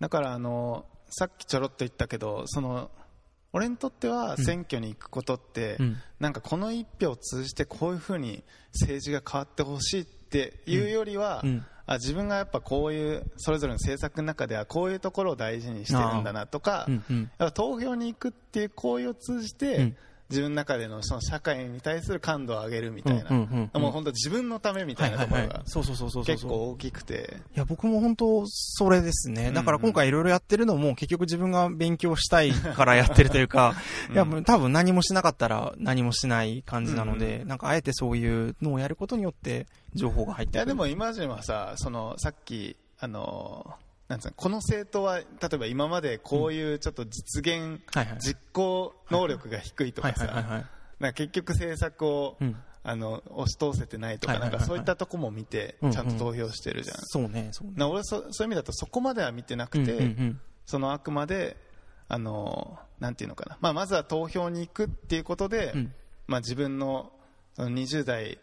[0.00, 2.90] だからあのさっきちょろっと言ったけどその
[3.52, 5.96] 俺にとっては選挙に行くことって、うん。
[6.20, 11.64] なんかこの一票を通じてこういうふうに政治が変わってほしいっていうよりは、うん。
[11.86, 17.12] あ自分がやっぱこういうそれぞれの政策の中ではこういうところを大事にしてるんだなとか、うんう
[17.46, 17.50] ん。
[17.52, 19.96] 投票に行くっていう行為を通じて、うん
[20.30, 25.62] 自分の中でのその社会に対する感度を上げるみたいな、もう本当自分のためみたいなところが
[26.24, 27.38] 結構大きくて。
[27.54, 29.50] いや、僕も本当、それですね。
[29.50, 33.74] だから今回いろいろやってるのも、結局自分が勉強したいからやってるというか、
[34.12, 40.58] いや、多分何もしなかったら何もしない感じなので、なんかあえてそういうのをやることによって、情報が入ってくる。
[40.58, 43.74] いやでもイマジンはさそのさっきあの
[44.10, 48.18] なんつうのこの政党は例えば今までこういうちょっと実現、はいはい。
[48.18, 52.56] 実行能力が低いとはいかさ結局政策を、うん。
[52.82, 54.58] あの押し通せてないとか,、はいはいはいはい。
[54.58, 57.74] なんかそういったとこも見てうんうんちゃんと投票してるじゃん、そうね、そうね。
[57.76, 60.40] な俺そそういう意味だとそこまでは見てなくて、うんうんうん。
[60.64, 61.58] そのあくまで
[62.08, 65.92] あのなんていうのかな、まあ、まずは投票に行くっていうことで、うん。
[66.26, 67.12] まあ、自分の
[67.52, 68.38] その20代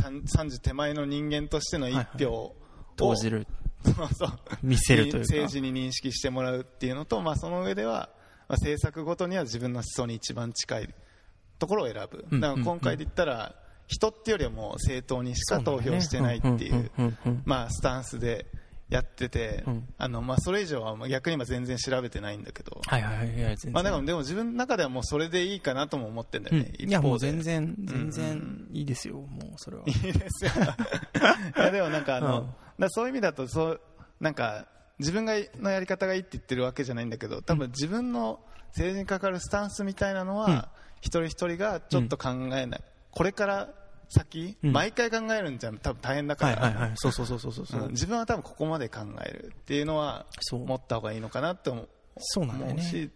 [0.00, 2.56] 3 30手前の人間としての一票を、
[2.96, 3.48] 投じる、
[3.84, 4.38] そうそう。
[4.62, 5.18] 見せるというか。
[5.20, 8.10] 政治に認識してもらうっていうのと、まあ、その上では、
[8.48, 10.94] まあ、政策ごとには自分の思想に一番近い
[11.58, 13.54] ところを選ぶ、うんだから今回で言ったら、
[13.86, 16.90] 人っていうよりはもう政党にしか投票してないっていう、
[17.44, 18.46] まあ、スタンスで
[18.92, 19.88] やってて、うん。
[19.96, 23.56] あのまあ、それ以上は逆に今全然調べてないんだけど、はいはいはい。
[23.70, 29.84] まあ、でもでも自分の中ではもうそれでいいかなとも思ってんだよね、うん、いや、もう全然、全然いいですよ、もうそれは。
[29.86, 30.50] いいですよ。
[31.56, 32.48] いやでもなんかあの、うん
[32.86, 33.80] だそういう意味だとそう
[34.20, 34.66] なんか
[34.98, 38.40] 自分がのやり方がいいって言ってるわけじゃないんだけど多分自分の
[38.72, 40.64] 政治にかかるスタンスみたいなのは、うん。
[41.00, 43.68] 一人一人がちょっと考えない、これから
[44.08, 44.72] 先、うん。
[44.72, 46.92] 毎回考えるんじゃ多分大変だから、はいはいはい。
[46.96, 47.80] そうそうそうそうそう。
[47.82, 47.90] うん。
[47.90, 50.64] 自分は多分ここまで考えるっていうのはそう。
[50.64, 51.88] 持った方がいいのかなって思う。
[52.18, 53.10] そうなんだよね。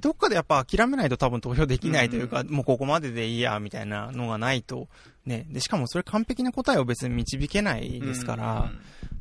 [0.00, 4.88] どっかでやっぱ諦めないと多分投票できないというか、もうここまででいいや、みたいなのがないと、
[5.26, 5.46] ね。
[5.50, 8.70] で、しかもそれ完璧な答えを別に導けないですから、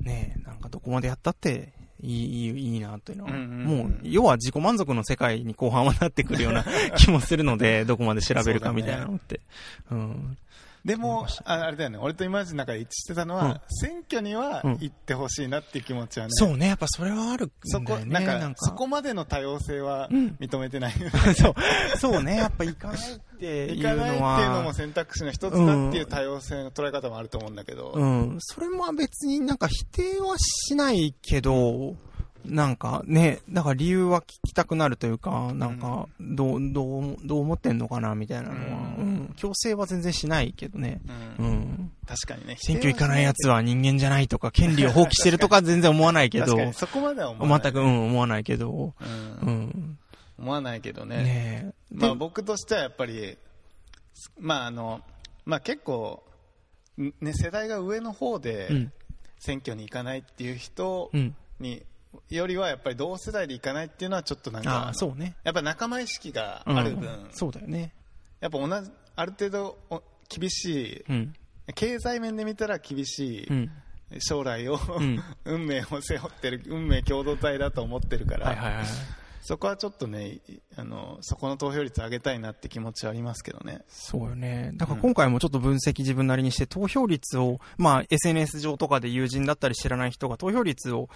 [0.01, 6.65] ね、なんかどこまでやったっていい、いい、いいなというのは、うんうんうんもう、要は自己満足の世界に後半はなってくるような
[6.97, 9.39] 気もするので、 どこまで調べるかみたいなのって。
[9.89, 10.37] うん。
[10.85, 11.97] でもああれだよね。
[11.97, 13.61] 俺と今までの中で一致してたのは、うん。
[13.69, 14.77] 選挙にはうん。
[14.81, 18.13] 行ってほしいなっていう気持ちはね、そうね、やっぱそれはあるんそこだよね。
[18.13, 18.65] なんかなんか。
[18.65, 20.35] そこまでの多様性はうん。
[20.39, 20.93] 認めてない、
[21.39, 21.55] そう、
[21.97, 24.49] そうね、やっぱ行かないっていう行かないっていうのは。
[24.57, 28.37] のも選択肢の一つだっていう多様性の捉え方もあると思うんだけど、うん。
[28.39, 31.95] それも別になんか否定はしないけど、
[32.45, 39.33] なんかね、だから理由は聞きたくなるというか、なんか、どう、どう、どう思ってんのかなみたいなのは、ううんん。
[39.37, 41.01] 強制は全然しないけどね。
[41.39, 41.91] うんうん。
[42.05, 48.93] 確かにね選挙行かない奴は人間じゃないとか、権利を放棄してるとか 全然思わないけど、そこまでは思わない全く、うん、思わないけど、
[49.41, 49.99] うんうん。
[50.37, 51.95] 思わないけどねねえ。
[51.95, 53.37] まあ、で僕としてはやっぱり、
[54.39, 55.01] まああの
[55.45, 56.23] まあ、結構、
[56.97, 58.93] ね、世代が上の方でうん。
[59.39, 61.35] 選挙に行かないっていう人うん。
[61.59, 61.83] に、
[62.29, 65.35] よりはやっぱり同世代で行かないっていうのはちょっとなんかああ、そうね。
[65.43, 67.93] やっぱ仲間意識がうんある分、そうだよね。
[68.39, 71.33] やっぱ同じある程度お厳しいうん。
[71.75, 73.71] 経済面で見たら厳しいうん。
[74.19, 78.85] 将来を、ん 運命を背負ってる運命共同体だと思ってるから、はいはいはい。
[79.43, 80.41] そこはちょっとねい
[80.75, 83.81] あのそこの投票率上げたいなって気持ちはありますけどね。
[83.89, 84.71] そうよね。
[84.75, 91.09] だから今回もちょっと分析自分なりにして、投票率を、まあ SNS 上とかで友人だったり知らない人が投票率を、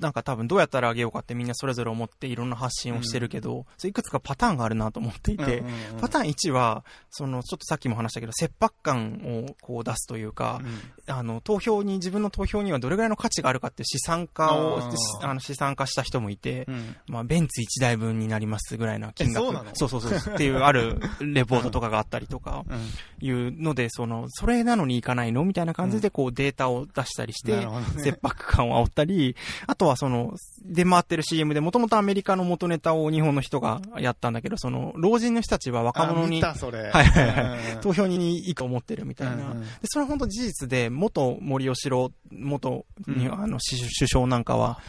[0.00, 10.60] なんか多分どうやったら上げようかってみんなそれぞれ思っていろんな発信をしてるけど、それいくつかパターンがあるなと思っていて、うんうんうんパターン1は、その、ちょっとさっきも話したけど、切迫感をこう出すというか、
[11.06, 14.80] あの、投票に、自分の投票にはどれぐらいの価値があるかっていう資産家を、
[15.22, 16.96] あの資産化した人もいて、うん。
[17.08, 19.44] まあ、ベンツ1台分になりますぐらいいな金額。
[19.44, 19.70] えそうなの？
[19.74, 20.34] そうそうそう。
[20.34, 23.26] っていうあるレポートとかがあったりとか、 うん。
[23.26, 27.66] いうので、その、それなのに行かないのみたいな感じでこうデータを出したりして、
[28.02, 29.34] 切迫感を煽ったり、
[29.66, 36.42] あとはその、出回ってる CM でもともとアメリカの元ネタを日本の人がやったんだけど、その、老人の人たちは若者に
[37.82, 39.54] 投票にいいと思ってるみたいな。
[39.54, 42.84] で、それは本当事実で、元森喜朗、元
[43.30, 44.80] あの、し首相なんかは。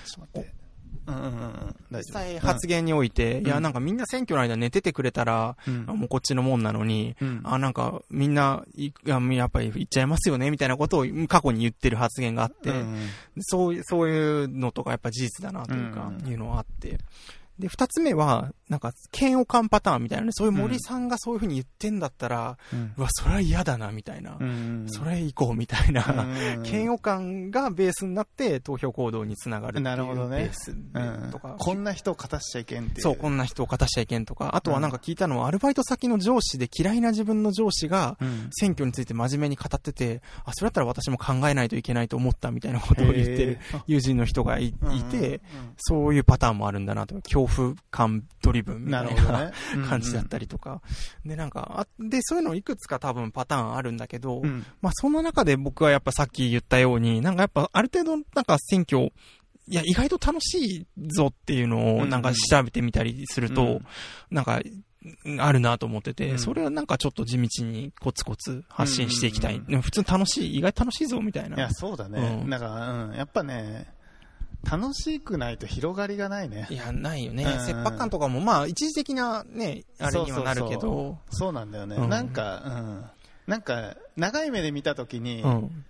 [1.10, 2.04] うんうん実。
[2.14, 3.46] 際発言において、ん。
[3.46, 5.86] いや、なんかみんな選挙の間寝ててくれたら、うん。
[5.88, 7.42] あもうこっちのもんなのに、うん。
[7.44, 13.08] あ、なんかみんな、いややっぱり言っちゃいますよね、みたいなことを過去に言ってる発言があって、うんうん。
[13.42, 16.28] そういう、そういうのとかやっぱ事実だなというか、うん。
[16.28, 17.00] いうのはあって。
[17.60, 24.38] で、二つ目は、なんか、嫌悪感パターンみたいなね、そういう森さんがそういうふうに言ってんだったら、うんうわ、それは嫌だな、みたいな。
[24.40, 26.06] うんそれ行こう、みたいな。
[26.58, 31.56] うん嫌悪感がベースになって投票行動につながるっていうなるほどねベースうんとか。
[31.60, 33.02] こんな人を勝たしちゃいけんって。
[33.02, 34.56] そう、こんな人を勝たしちゃいけんとか。
[34.56, 38.48] あとはなんか聞いたのは、アルバイト先の上司で嫌いな自分の上司が、うん。
[38.52, 44.74] 選挙について真面目に語ってて、あ、それだったら私も考えないといけないと思ったみたいなことを言ってる友人の人がい
[45.12, 45.42] て、
[45.78, 47.16] そういうパターンもあるんだなと。
[47.22, 49.52] 恐怖感ドリブンみたないなね。
[49.88, 50.82] 感じだったりとか。
[51.26, 54.66] で、なんか、あで、そういうのいくつか多分パターンあるんだけど、うん。
[54.82, 59.12] まあその中で僕はやっぱさっき言ったように、なんかやっぱある程度なんか選挙、
[59.68, 63.86] いや、意外と楽しいぞっていうのをなんか調べてみたりすると、うん
[64.32, 64.62] なんか、
[65.40, 69.58] あるなと思ってて、うんそれはなんかちょっと地道にコツコツ発信していきたい。
[69.58, 71.56] うんでも普通に楽しい、意外と楽しいぞみたいな。
[71.56, 72.42] いや、そうだね。
[72.44, 73.16] うんなんか、うん。
[73.16, 73.94] やっぱね、
[74.64, 76.76] 楽しくないと広がりがないねい。
[76.76, 77.44] や、ないよね。
[77.44, 81.96] うん切迫感とかも、まあ、一時的なね、あれにはなるけど、そうなんだよね。
[81.96, 83.06] うんなんか、うん。
[83.48, 85.86] なんか、長い目で見たときに、うん。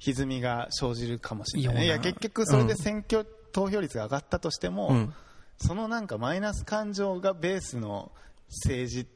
[0.00, 1.84] 歪みが生じるかもしれないね。
[1.86, 5.14] いや結局それで選挙投票率が上がったとしても、うん。
[5.58, 8.12] そのなんかマイナス感情がベースの
[8.48, 9.06] 政治っ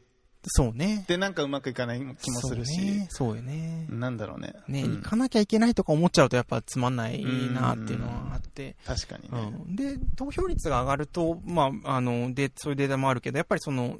[0.47, 1.05] そうね。
[1.07, 3.07] てなんかうまくいかない気もするし、そうね。
[3.11, 3.87] そうよね。
[3.89, 4.55] なんだろうね。
[4.69, 8.77] ね、うん行かなきゃいけないとか思っちゃうとやっぱつまんないなっていうのはあって。
[8.85, 9.43] 確かにうね。
[9.73, 13.99] ん、で、投票率が上がると、まあ、あの、で、そういうデータもあるけど、やっぱりその、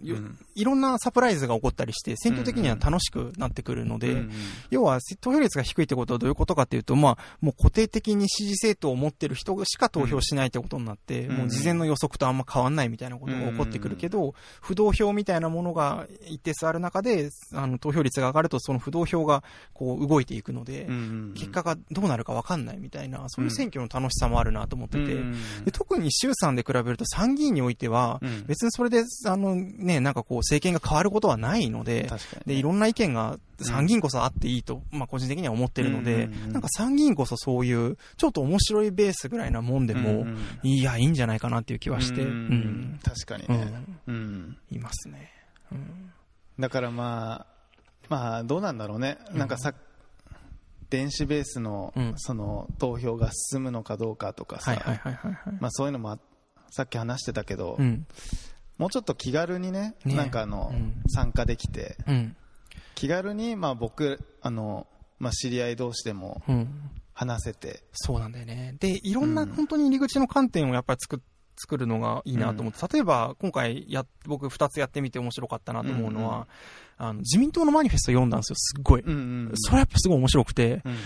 [0.55, 4.31] いろんなサプライズが起こったりして、選挙的には楽しくなってくるので、うん
[4.71, 19.43] 要は、投票率が低いってことはどういうことかっていうと、まあ、もう固定的に支持政党を持ってる人しか投票しないってことになって、うんもう事前の予測とあんま変わんないみたいなことが起こってくるけど、不動票みたいなものが一定数ある中で、あの、投票率が上がると、その不動票が、
[19.75, 28.45] こう、動いていくので、うんうん結果がどうなるか分かんないみたいな、そういう選挙の楽しさもあるなと思ってて、うんで特に衆参で比べると参議院においては、うん。
[28.47, 32.09] 別にそれで、あのね、なんかこう政権が変わることはないので、
[32.47, 40.27] で、いろんな意見が参議院こそあっていいと、まあ個人的には思ってるので、なんか参議院こそそういう、ちょっと面白いベースぐらいなもんでも、
[40.63, 42.31] いや、いいんじゃないかなっていう気はして、ううん。
[42.95, 43.61] ん、確かにうん。
[43.61, 43.83] ね。
[44.09, 44.57] うん。
[44.71, 45.31] いますね。
[45.71, 46.13] うん
[46.59, 47.47] だからまあ、
[48.09, 49.19] まあ、どうなんだろうね。
[49.33, 49.75] なんかさ、
[50.91, 54.77] 電子ベースのうん、その、投票が進むのかどうかとかさ。
[55.71, 56.19] そういうのもあ
[56.71, 58.07] さっき話してたけどう、ん、
[58.79, 60.15] もうちょっと気軽にね、ね。
[60.15, 62.37] なんかあのうん、参加できて、うん、
[62.95, 64.87] 気軽に、まあ僕、あの、
[65.19, 66.91] まあ知り合い同士でもうん。
[67.15, 68.75] 話せて、そうなんだよね。
[68.81, 69.53] で、いろんなうん。
[69.53, 71.21] 本当に入り口の観点をやっぱり作っ
[71.57, 76.47] 作るのがいいなと思って、例えば今回や、僕二つやってみて面白かったなと思うのは、
[76.99, 79.03] あの、自民党のマニフェスト読んだんですよ、すっごい。
[79.03, 80.93] うんうんそれやっぱすごい面白くて、うん。
[80.93, 80.99] こ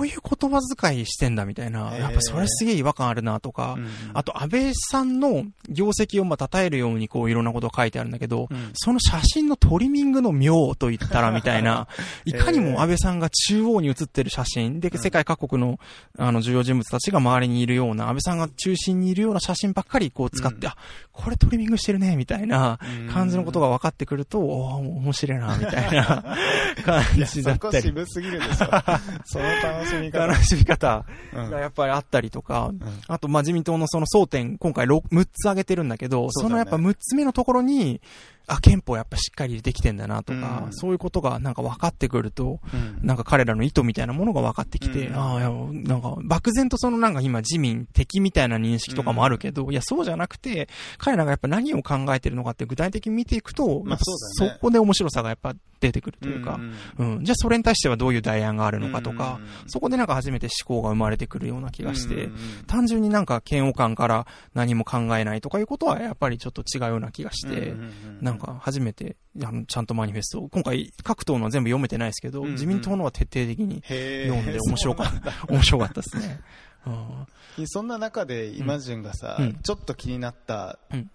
[0.00, 8.70] ういう言葉遣いしてんだみたいな、やっぱそれすげえ違和感あるなとか、うんあと安倍さんの業績をまあ称えるようにこういろんなこと書いてあるんだけど、うん。
[8.74, 11.88] その写真のトリミングの妙と言ったらみたいな、
[12.24, 14.80] いかにも安倍さんが中央に写ってる写真。
[14.80, 15.78] で、世界各国の
[16.18, 20.72] あの重要人物たちが周りにいるような、安倍さんが中心にいるような写真ばっかりこう使って、うん。
[20.72, 20.76] あ、
[21.12, 23.08] これトリミングしてるね、みたいなうん。
[23.12, 26.24] 感じのことが分かってくると、おー面白いな、みたいな
[26.84, 27.82] 感じだそこったり。
[27.84, 28.66] 渋すぎるでしょ。
[29.24, 30.26] その楽しみ方。
[30.26, 31.04] 楽しみ方。
[31.34, 31.50] うん。
[31.50, 32.80] がやっぱりあったりとか、ん。
[33.08, 36.48] あと、まあ、自民党のその争点、今回6 6つ挙げてるんだけど、そね。
[36.48, 38.00] そのやっぱ6つ目のところに、
[38.46, 40.72] あ、憲法やっぱしっかりできてんだなとか、うん。
[40.72, 43.06] そういうことがなんか分かってくると、うん。
[43.06, 45.16] なんか彼らの意図みたいなものが分かってきて、うん。
[45.16, 54.50] ああ、なんか漠然とそのなんか今自民敵みたいな認識とかもあるけど、いや、そうじゃなくて、彼らがやっぱ何を考えてるのかって具体的に見ていくと、まあそね。
[54.52, 72.52] そこで面白さがやっぱ出てくるというか、んうん、じゃあそれに対してはどういう代案があるのかとか、うんそこでなんか初めて思考が生まれてくるような気がして、うん単純になんか嫌悪感から何も考えないとかいうことはやっぱりちょっと違うような気がして、うんうんうんなんか初めてあのちゃんとマニフェストを、今回各党のは全部読めてないですけど、うんうん。
[72.52, 76.40] 自民党のは徹底的に読んで面白かった、 面白かったですね。
[76.86, 77.66] うん。
[77.66, 79.54] そんな中で、イマジュンがさ、うん。
[79.54, 81.10] ちょっと気になったうん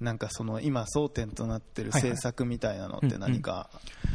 [0.00, 3.68] なんかその今争点となってる政策みたいなのって何か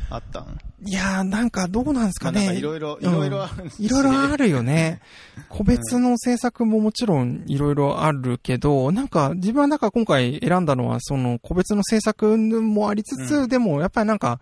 [0.09, 2.39] あったん、いやー、なんかどうなんですかね。
[2.39, 4.99] まあなんかいろいろ、いろいろあるしいろいろあるよね。
[5.49, 13.47] 個別の政策ももちろんいろいろあるけど、なんか自分はなんか今回選んだのは、その個別の政策もありつつ、うん。
[13.47, 14.39] でもやっぱりなんか、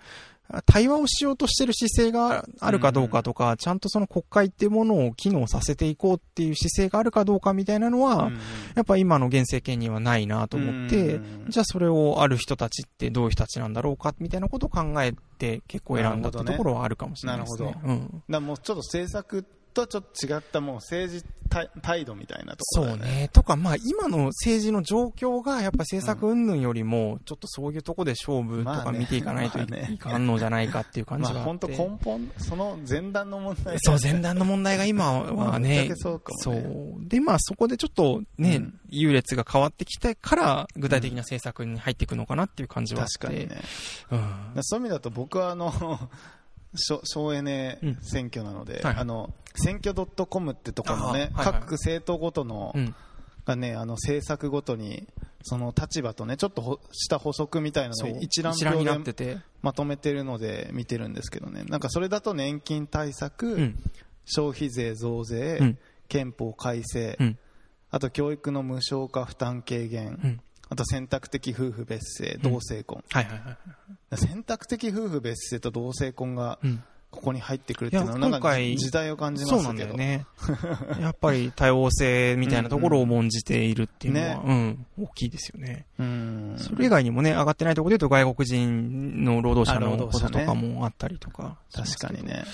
[0.66, 8.40] 対話をしようとしてる姿勢があるかどうかとか、ちゃんとその国会っていうものを機能させていこうっていう姿勢があるかどうかみたいなのは、うん
[8.76, 17.66] やっぱ今の現政権にはないなと思って、うんじゃあそれをある人たちってどういう人たちなんだろうかみたいなことを考えて結構選んだってところはあるかもしれないですね。
[17.66, 18.24] なるほうん。
[18.30, 23.06] だもうちょっと政策とちょっと違ったもう政治態態度みたいなところそうね。
[23.06, 23.30] ね。
[23.32, 37.08] とか、まあ、今の政治の状況が、やっぱ政策云々よりも、ちょっとそういうとこで勝負とか見ていかないとい,、かんのじゃないかっていう感まじが本当根本、その前段の問題そう、前段の問題が今はねけ、そうねそう。
[37.08, 43.18] で、まあ、そこでちょっとね、うん優劣が変わってきてから、具体的な政策に入っていくのかなっていう感じはあって。
[43.18, 43.60] 確かにね。
[44.12, 44.64] うん。
[44.64, 45.72] そういう意味だと僕はあの、
[46.76, 49.94] 省省エネうん選挙なので、はいあの、選挙
[50.26, 52.96] .com ってところのね、あはいはい各政党ごとの、うん。
[53.46, 55.06] がね、あの、政策ごとに、
[55.42, 58.20] その立場とね、ちょっとほした補足みたいなのを。
[58.22, 59.38] 一覧表で。
[59.62, 61.64] まとめてるので見てるんですけどね。
[61.64, 63.80] なんかそれだと年金対策、うん。
[64.26, 65.78] 消費税増税、うん
[66.10, 67.38] 憲法改正、うん。
[67.90, 70.42] あと教育の無償化負担軽減、うん。
[70.74, 73.58] あと選択的夫婦別姓、うん同性婚、はいはいは
[74.14, 74.18] い。
[74.18, 76.84] 選択的夫婦別姓と同性婚がうん。
[77.14, 79.90] ここに入ってくるっていうのは、なんか今回時代を感じまそうすけど。
[79.90, 80.26] なんだよね。
[81.00, 85.86] やっぱり多様性みたいなところを重んじているっていうのは、うん、大きいですよね。
[86.00, 86.56] うん。
[86.58, 91.60] それ以外にもね、上がってないところで言うと外国人の労働者のこととかもあったりとか。
[91.72, 92.46] 確かにね。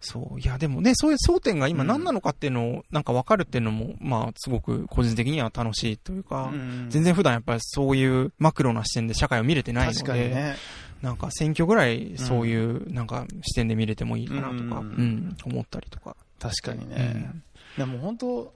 [0.00, 0.40] そう。
[0.40, 10.56] いや、でもね、そういう争点が今うん何なのかっていうのを、なんか分かるっていうのも、まあ、すごく個人的には楽しいというか、うん全然普段やっぱりそういうマクロな視点で社会を見れてないの確かにで、ね。
[11.02, 16.16] なんか選挙ぐらいそういうなんか視点で見れてもいいかなとか、ううんん、思ったりとか。
[16.38, 16.96] 確かにうね。
[17.04, 17.42] ん
[17.76, 18.54] でも本当、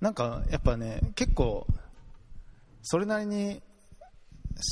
[0.00, 1.66] なんかやっぱね、結構、
[2.82, 3.60] それなりに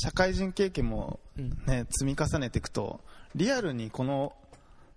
[0.03, 2.99] 社会人経験もうんね、積み重ねていくと、
[3.35, 4.33] リアルにこの、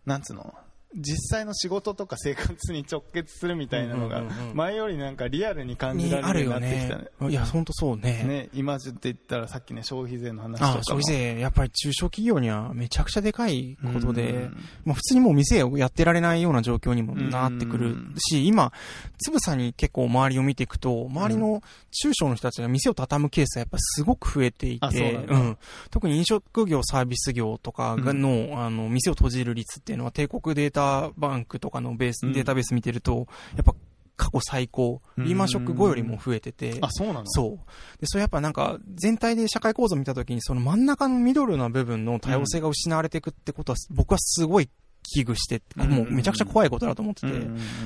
[0.06, 0.54] なんつうの、
[0.94, 4.22] 実際の仕事とか生活に直結するみたいなのが
[4.54, 7.30] 前よりなんかリアルに感じられるようよになってきたねね。。
[7.30, 8.24] いや、ほんとそうね。
[8.24, 18.72] ね、今って言ったらさっきね、消費税の話とか消費税、やっぱり中小企業にはめちゃくちゃでかいことで、うんまあ普通にもう店をやってられないような状況にもなってくるうんし、今、
[19.18, 25.58] つぶさに結構周りを見ていくと、周りの中小の人たちが店を畳むケースがやっぱすごく増えていて、うん。
[25.90, 30.79] 特に飲食業、サービス業とかがの、あの、店を閉じる率っていうのは帝国データ
[31.16, 32.32] バンクとかのベース、うん。
[32.32, 33.26] データベース見てると、
[33.56, 33.74] やっぱ
[34.16, 35.24] 過去最高、うん。
[35.24, 37.22] リーマンショック後よりも増えてて、あ、そうなの？
[37.26, 38.00] そう。
[38.00, 44.68] で、それやっぱなんか、全体で社会構造を見たときに、その真ん中のミドルな部分の多様性が失われていくってことは、僕はすごい
[45.14, 45.90] 危惧して、うん。
[45.90, 47.28] もうめちゃくちゃ怖いことだと思ってて、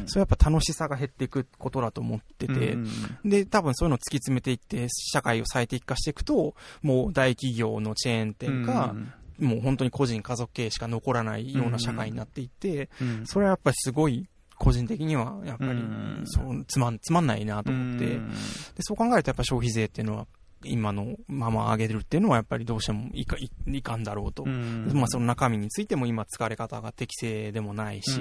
[0.07, 2.77] それやっぱ楽しさが減っていくことだと思ってて、
[3.25, 13.27] で、多分そういうのを突き詰めていって、社会を最適化していくと、もう大企業のチェーン店が、うんもう本当に個人家族経営しか残らないような社会になっていって、うん。
[13.27, 18.29] それはやっぱりすごい、個人的には、やっぱりうん、そう、つまん、つまんないなと思って、うん。
[18.29, 18.35] で、
[18.81, 20.27] そう考えるとやっぱ消費税っていうのは、
[20.67, 24.45] 今のまま上げるっていうのはやっぱりどうしてもいかいいかんだろうと。
[24.45, 24.91] うん。
[24.95, 28.21] まあその中身についても今使われ方が適正でもないし、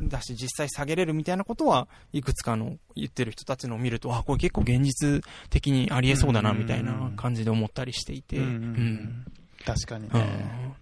[0.00, 0.08] うん。
[0.08, 8.44] だし実際下げれるみたいなことはいくつかの言ってる人たちのを見ると、あ、これ結構現実的にありえそうだなみたいな感じで思ったりしていて、うん。
[8.44, 9.24] うん。
[9.74, 10.76] 確かにうんね。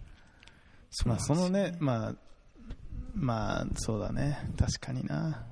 [1.05, 2.15] まあ、そのね、まあ、
[3.13, 4.39] まあ、そうだね。
[4.57, 5.45] 確かにな。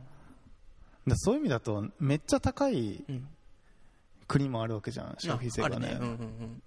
[1.07, 3.27] だそういう意味だと、めっちゃ高いうん
[4.27, 5.99] 国もあるわけじゃん、消費税がねある。
[5.99, 6.63] うんうんうん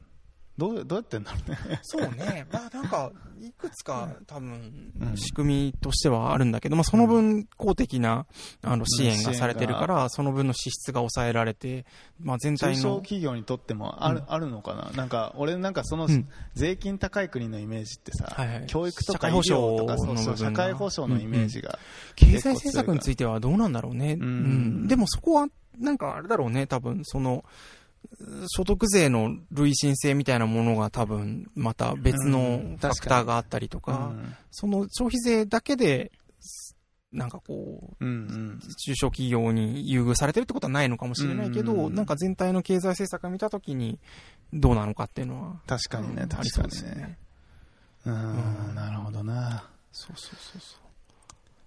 [0.58, 1.80] どうどうやってんだろうね。
[1.82, 2.46] そうね。
[2.52, 5.16] まあなんか、いくつか多分う、ん。
[5.16, 8.26] 仕組みとしてはあるんだけど、まあその分公的な、
[8.62, 11.86] あの、支援がされてるから、その分の支出が抑えられて、
[12.20, 14.24] まあ全中体の、小企業にとってもある,、うん。
[14.26, 14.90] あるのかな？
[14.96, 16.28] なんか、俺なんかその、うん。
[16.54, 18.66] 税金高い国のイメージってさ、はいはい。
[18.66, 21.78] 教育とか医社会保障療とか、そうそう、社会保障のイメージが。
[22.16, 24.16] 経済政策についてはどうなんだろうね。
[24.16, 24.22] ん。
[24.22, 24.88] うん。
[24.88, 25.46] でもそこは、
[25.78, 27.44] なんかあれだろうね、多分、その、
[28.48, 32.42] 所得税の累進性みたいなものが多分、また別のう
[32.74, 36.10] んファクターがあったりとか、うんその消費税だけで、
[37.12, 38.14] なんかこう、うんう
[38.56, 43.98] ん中小企業に優遇されてるってことはないのかもしれないけど、うんなんか全体の経済政策を見たときに、
[44.52, 47.18] どうなのかっていうのは、確かにね、確かにね。。
[48.06, 49.64] うん、なるほどな。
[49.92, 50.87] そうそうそうそう。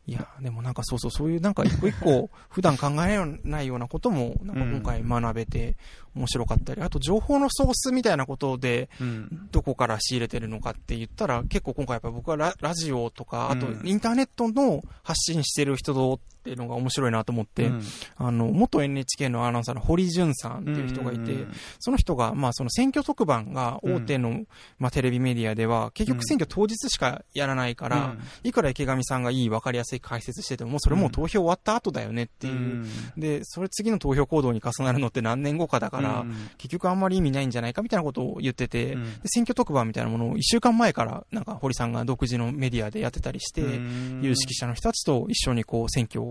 [0.07, 5.77] いや、でもなんかそうそう、そういうなんか一個一個 普段考えないようなことも、なんか今回学べて
[6.15, 9.49] 面白かったり、あと情報のソースみたいなことで、うん。
[9.51, 15.93] どこから仕入れてるのかって言ったら、結構今回やっぱ僕はララジオとか、あとうんインターネットの発信してる人
[16.41, 17.83] っていうのが面白いなと思って、うん。
[18.17, 21.45] あの、元 NHK のアナウンサーの堀潤さんっていう人がいて、
[21.79, 24.41] その人が、まあその選挙特番が大手の、
[24.79, 32.53] まあテレビメディアでは、結局選挙当日しかやらないから、いくら池上さんがいい分かりやすい解説してても、もうそれもう投票終わった後だよねっていう。
[32.53, 32.87] うん。
[33.17, 36.35] で、それ次の投票行動に重なるのって何年後かだから、うん。
[36.57, 44.21] 結局あんまり意味ないんじゃないかみたいなことを言ってて、選挙特番みたいなものを一週間前からなんか堀さんが独自のメディアでやってたりして、うん。
[44.23, 46.30] 有識者の人たちと一緒にこう選挙を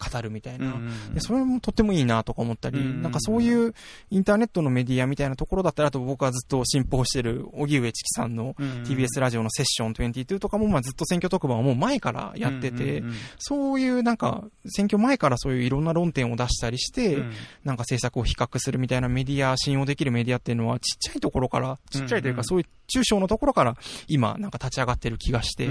[0.00, 0.66] 語るみたいな。
[0.66, 3.74] うんでそれもとってもいいなとか思ったり、うんなんかそういう
[4.10, 13.02] インターネットのメディアみたいなところだったら、あと僕はずっと信奉してる荻上チキさんのうん TBS ラジオのセッション22とかもまあずっと選挙特番をもう前からやってて、
[13.38, 17.32] そういうなんか選挙前からそういういろんな論点を出したりして、うん。
[17.64, 23.76] なんか政策を比較するみたいなメディア、信用できるメディアっていうのはちっちゃいところから、ちっちゃいというかそういう中小のところから
[24.08, 25.68] 今なんか立ち上がってる気がして、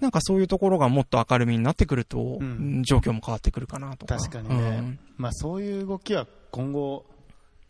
[0.00, 4.16] なんかそういうところがもっと明るみになってくると、うん状況も変わってくるかなとか。
[4.16, 4.54] 確かにね。
[4.54, 4.98] うん。
[5.16, 7.04] まあそういう動きは今後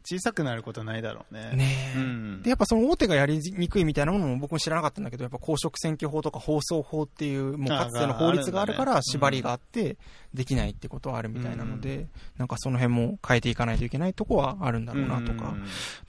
[0.05, 1.53] 小さくなることないだろうね。
[1.55, 2.43] ねえ、うん。
[2.43, 9.97] で、やっぱその大手がやりにくいみたいなものも僕も知らなかったんだけど、やっぱ公職選挙法とか放送法っていう、もうかつての法律があるから縛りがあって、
[10.35, 15.59] できないってことはあるみたいなので、なんかその辺も変えていかないといけないとこはあるんだろうなとか、なん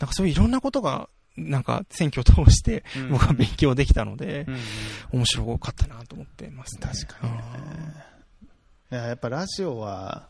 [0.08, 3.10] かそういういろんなことが、なんか選挙を通してうん。
[3.10, 4.54] 僕は勉強できたのでう、ん。
[4.54, 4.60] うん。
[5.14, 6.82] 面白かったなと思ってます、ね。
[6.82, 7.40] 確かにね。
[7.40, 8.12] い
[8.94, 10.28] ややっぱラジオは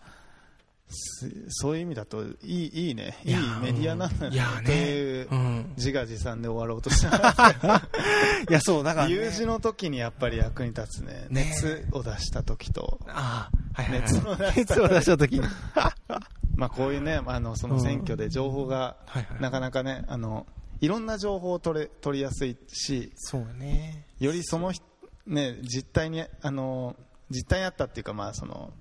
[0.93, 5.27] すそういう意味だといいいいねいいやメディアなんだねいやという。
[5.75, 7.17] 自画自賛で終わろうとした
[8.49, 9.13] いや、そう、だから、ね。
[9.13, 14.55] 有事の時にやっぱり役に立つねね熱を出した時とああ、はいはい、はい。
[14.55, 15.47] 熱を出した時に。
[16.55, 18.97] まあこういうねあのその選挙で情報が。
[19.39, 20.45] なかなかねあの
[20.81, 24.05] いろんな情報を取れ取りやすいしそうね。
[24.19, 24.85] よりその人
[25.25, 26.95] ね実態にあの
[27.33, 28.71] 実態にあったっていうかまあその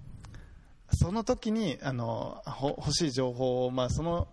[0.93, 4.29] その時にあのほ欲しい情報をまあその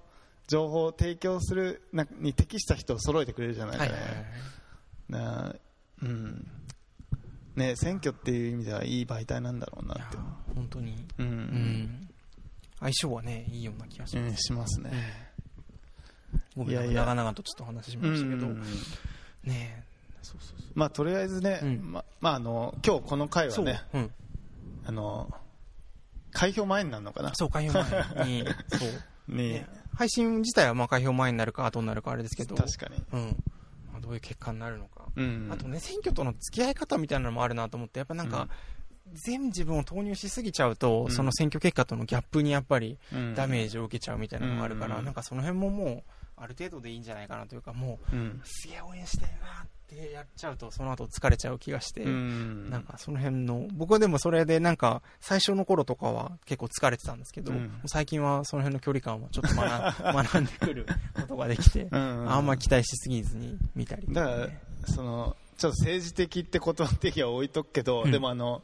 [0.48, 5.54] 情報を提供するなに適した人を揃えてくれるじゃないかね、はいはいはい。
[5.54, 5.56] な
[6.04, 6.48] うん
[7.56, 10.18] ね選挙っていう意味ではいい媒体なんだろうなって
[10.56, 11.06] 本当に。
[11.18, 12.10] うん、うん。
[12.80, 14.42] 相性はね、いいような気がしうんます。
[14.42, 14.92] しますね、
[16.56, 18.48] ごめんいやいや長々とちょっと話しましたけど。
[18.48, 18.76] うんねそうそ
[19.44, 19.89] うそう。
[20.76, 23.58] まあとりあえずね、うんままああの今日この回は。
[23.60, 24.12] ねうん。
[24.86, 25.34] あの
[26.32, 27.32] 開票前になるのかな？
[27.36, 28.46] そう、開票前に。
[28.70, 29.36] そう。
[29.36, 32.56] に、ね配信自体はまあ開票前になるか後になるかあれですけど。
[32.56, 33.44] 確かに、うん。
[33.92, 35.08] まあどういう結果になるのか。
[35.16, 38.48] うん、あとね、選挙との付き合い方みたいなのもあるなと思って、やっぱなんか、
[39.12, 46.04] 全自分を投入しすぎちゃうと、うんその選挙結果とのギャップにやっぱりうんダメージを受けちゃうみたいなのがあるから、うんなんかその辺ももう、
[46.38, 52.70] ある程度でいいんじゃないかなというか、もう、うんすげえ応援してるなってやっちゃうと、その後疲れちゃう気がして、うん。
[52.70, 57.82] なんかその辺の、僕はでもそれでなんか、最初の頃とかは結構疲れてたんですけど、うん。
[57.88, 64.50] 最近はその辺の距離感はちょっと学 学んでくることができて、うんあんま期待しすぎずに見たりとだから
[64.86, 68.12] そのちょっと政治的って言葉的は置いとくけど、うん。
[68.12, 68.64] でもあの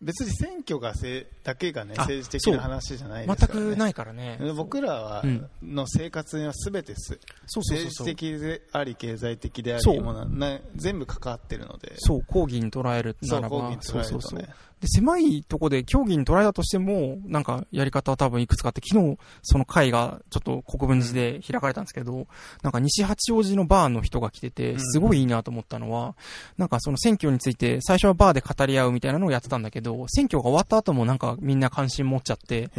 [0.00, 4.38] 別に選挙がせいだけがねあ政治的な話じゃないで全すから、ね、くないからね。
[4.40, 8.04] で僕らは、うんの生活には全てすそうそうそう政治。
[8.04, 11.94] 的であり経済的でありものな全部関わってるので。
[11.98, 13.72] そう、抗議に捉えるならば。
[13.80, 14.48] そうそうそうそう。
[14.80, 22.28] で、狭いとこで競技に捉えたとしても、なんかやり方は多分いくつかあって、昨日その会がちょっと国分寺で開かれたんですけど、
[22.62, 24.80] なんか西八王子のバーの人が来てて、うん。
[24.80, 26.14] すごいいいなと思ったのは、
[26.56, 32.70] なんかその選挙について最初はバーで語り合うみたいなのをやってたんだけど、選挙が終わった後もなんかみんな関心持っちゃって、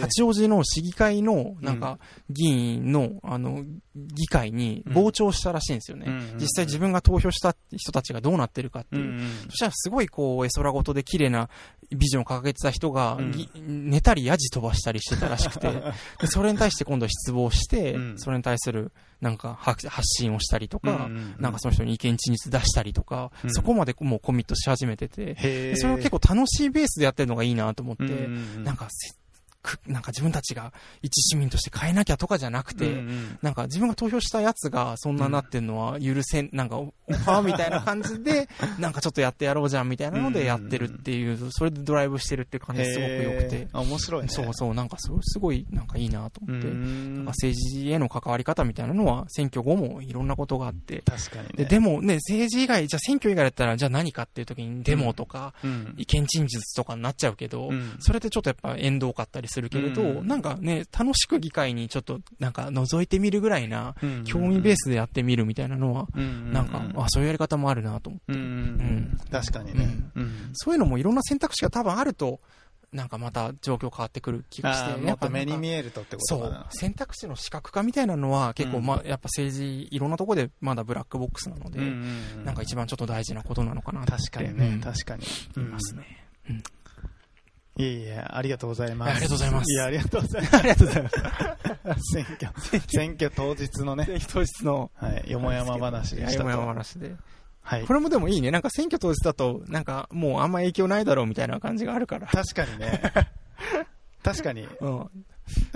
[0.00, 1.98] 八王子の市議会の、なんか、
[2.30, 3.64] 議員の、あの、
[3.94, 6.06] 議会に傍聴したらしいんですよね。
[6.06, 9.20] うん実際自分が投票した人たちがどうなってるかっていう。
[9.48, 11.48] そしたらすごいこう、絵空事で綺麗な
[11.90, 13.18] ビジョンを掲げてた人が、
[13.54, 15.68] 寝たりヤジ飛ばしたりしてたらしくて、
[16.20, 18.18] でそれに対して今度失望して、うん。
[18.18, 21.34] それに対するなんか発発信をしたりとか、うんうんうん。
[21.38, 23.54] なんかその人に意見陳述出したりとか、うん。
[23.54, 28.14] そこまでもうコミットし始めてて、それを結構楽しいベースでやってるのがいいなと思って、うんうん
[28.56, 28.64] うん。
[28.64, 28.88] なんか
[29.86, 33.38] なんか自分たちが一市民として変えなきゃとかじゃなくて、うんうん。
[33.42, 38.48] なんか自分が投票したやつがそんななってんのは許せん、なんかオファーみたいな感じで、
[38.78, 43.68] なんかちょっとやってやろうじゃんみたいなのでやってるっていう、それでドライブしてるっていう感じすごく良くて。
[43.72, 44.28] 面白いね。
[44.28, 46.68] そうそう、なんかそれすごいなんかいいなと思って。
[46.68, 47.14] うん。
[47.16, 51.48] なんか政治への関わり方みたいなのは選挙後もいろんなことがあって、確かにね。
[51.56, 55.94] ででもね、政治以外、じゃあ選挙以外だったら、じゃあ何かっていう時にデモとか、うん。
[55.96, 57.96] 意見陳述とかになっちゃうけど、うん。
[58.00, 68.32] それってちょっとやっぱ縁遠かったりするけれど、うんなんかね、楽しく議会にちょっとなんか覗いてみるぐらいな、うん興味ベースでやってみるみたいなのは、うんなんか、あ、そういうやり方もあるなと思って。
[68.32, 69.88] うんうんうん確かにね。
[70.14, 72.40] うんそういうのもいろんな選択肢が多分あると、
[72.92, 76.66] なんかまた状況変わってくる気がして、もっと目に見ええるとってことかな。。
[76.70, 81.90] 選択肢の視覚化みたいなのは結構、うんまあ、やっぱ政治、いろんなところでまだブラックボックスなので、うんうん
[82.38, 84.12] うんなんか一番ちょっと大事なことなのかなって。
[84.12, 85.26] 確かにね、うん確かに。
[85.56, 86.26] 言いますね。
[86.48, 86.62] うん
[87.78, 89.10] いえいえ、ありがとうございます。
[89.10, 90.56] ありがとうございますいや、ありがとうございます。
[90.56, 91.16] ありがとうございます。
[92.12, 96.38] 選挙、選挙当日のね、当日の、はい、よもやま話でしたと。
[96.38, 97.14] よもやま話で。
[97.60, 97.92] はいこ。
[97.92, 98.50] れもでもいいね。
[98.50, 102.28] なんか選挙当日だと、なんかもうあんま影響ないだろうみたいな感じがあるから。
[102.28, 103.02] 確かにね。
[104.22, 104.66] 確かに。
[104.80, 105.10] うん。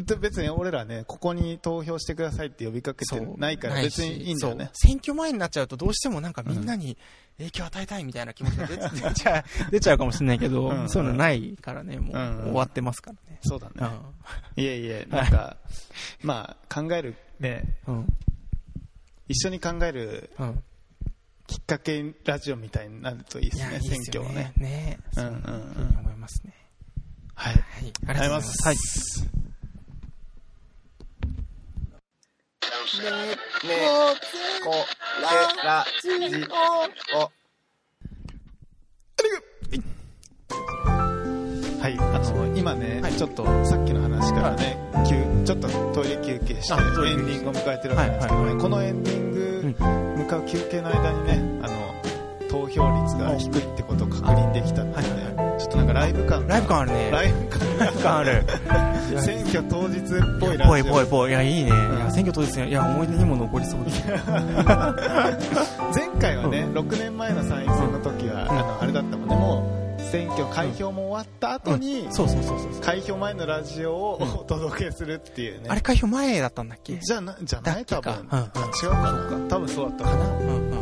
[0.04, 4.70] で別に俺らね、ここに投票してくださいって呼びかけてないから別にいいんだよね。
[4.72, 6.96] 選挙前になっちゃうとどうしてもなんかみんなに
[7.40, 8.76] 影響与えたいみたいな気持ちが出
[9.08, 13.38] 出ちゃう、出ちゃうかもしれないけど、うんそういうのないからね、もううん終わってますからね。
[13.42, 13.96] そうだね。
[14.56, 15.56] ういえいえ、なんか、
[16.22, 17.90] まあ、考える、ね、ん。
[17.90, 18.08] うん。
[19.28, 20.62] 一緒に考えるうん。
[21.46, 24.68] きっかけラジオみたいになるといいですね、いいっすよ選挙はねね。。
[24.68, 26.54] ねうんうんうんそういうふうに思いますね。
[27.34, 27.54] はい。
[27.54, 27.62] はい。
[27.74, 28.68] ありがとうございます。
[28.68, 29.39] はい。
[32.80, 33.76] ね
[34.64, 34.70] こ
[35.22, 35.84] ラ
[36.30, 36.44] ジ
[37.14, 37.30] オ。
[41.80, 43.12] はい、あの、今ね、はい。
[43.14, 44.78] ちょっとさっきの話からね、
[45.08, 49.74] 休ちょっとトイレ休憩してエンディングを迎えてるわけなんですけどね、はいはいこのエンディング
[50.18, 51.99] 向かう休憩の間にね、あの、
[52.50, 56.54] 投票率が低いってことを確認できたっていうね、ちょっとなんかライブ感が。
[56.54, 57.10] ライブ感あるね。
[57.12, 58.44] ライブ感ライブ感ある。
[59.20, 60.02] 選挙当日っ
[60.40, 60.66] ぽいラジオ。
[60.66, 61.30] ぽいぽいぽい。
[61.30, 61.70] いや、いいね。
[61.70, 61.98] いうん。
[62.00, 62.68] や、選挙当日ね。
[62.68, 64.02] いや、思い出にも残りそうです。
[64.06, 64.16] 前
[66.20, 69.34] 回はね、う6年前の参院選の時は、あのあれだったもんね。
[69.36, 72.80] もう選挙開票も終わった後に、そうそうそうそう。
[72.82, 76.98] 開票前のラジオをお届けするっていうね、あれ開票前だったんだっけ？
[76.98, 78.26] じゃあなじゃない多分、うん。
[78.32, 78.50] あ
[78.82, 80.24] 違うかな多分そうだったかな。
[80.26, 80.70] うん。
[80.72, 80.79] うん。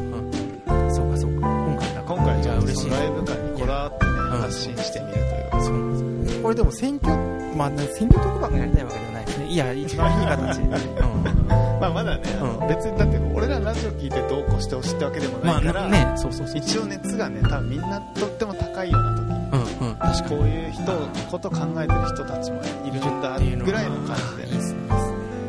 [3.09, 7.15] イブ感にこだわってね、ん発信してみるというそうですよこれでも選挙、
[7.57, 9.47] まあ、ね、選挙特番がやりたいわけではないですね。
[9.47, 10.61] いや、一番いい形。
[11.81, 12.23] まあまだね、
[12.69, 16.59] 別にだって俺らラジオ聞いてどうこうしてほしいってわけでもまないから、あ、ね、そうそうそう。
[16.59, 19.39] 一応熱がね多分みんなとっても高いような時に
[19.83, 19.97] うんうん。
[19.97, 20.83] 確かこういう人
[21.31, 24.79] こと考えてる人たちもいるんだぐらいの感じでね。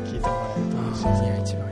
[0.06, 1.04] 聞いてもらえると嬉しい
[1.40, 1.69] ですね。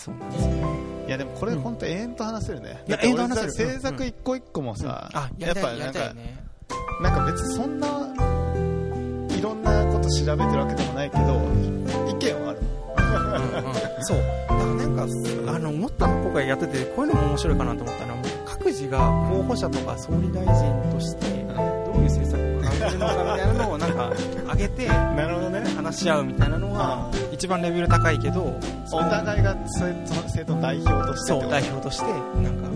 [0.00, 0.64] そうなんですよね。
[1.08, 2.82] いやでもこれ本当永遠と話せるね。
[2.88, 6.14] 永遠と話せるさ制作一個一個もさ、あ、ややっぱなんか。
[7.02, 11.24] なんか別にそんないろんなこと調べてるわけでもないけど
[12.08, 12.60] 意見はある。
[14.04, 14.18] そう。
[14.18, 15.02] だからなんか、
[15.54, 18.98] あの、思ったの今回やってて、こういうのも面白いかなと思ったのは、各自が
[19.30, 24.12] 候補者とか総理大臣として、どういう政策を考えるのかみたいなのをなんか、
[24.52, 25.59] 上げて、 なるほどね。
[25.90, 28.56] 話し合うみたいなのは、一番レベル高いけど、
[28.92, 32.04] お互いが政党政党代表としてそう、代表として、
[32.40, 32.68] なんか、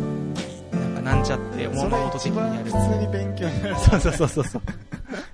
[1.04, 2.70] なんちゃって、それ物事的一番にやる。
[2.70, 3.76] 普通に勉強になる。
[3.76, 4.62] そうそうそうそうそう。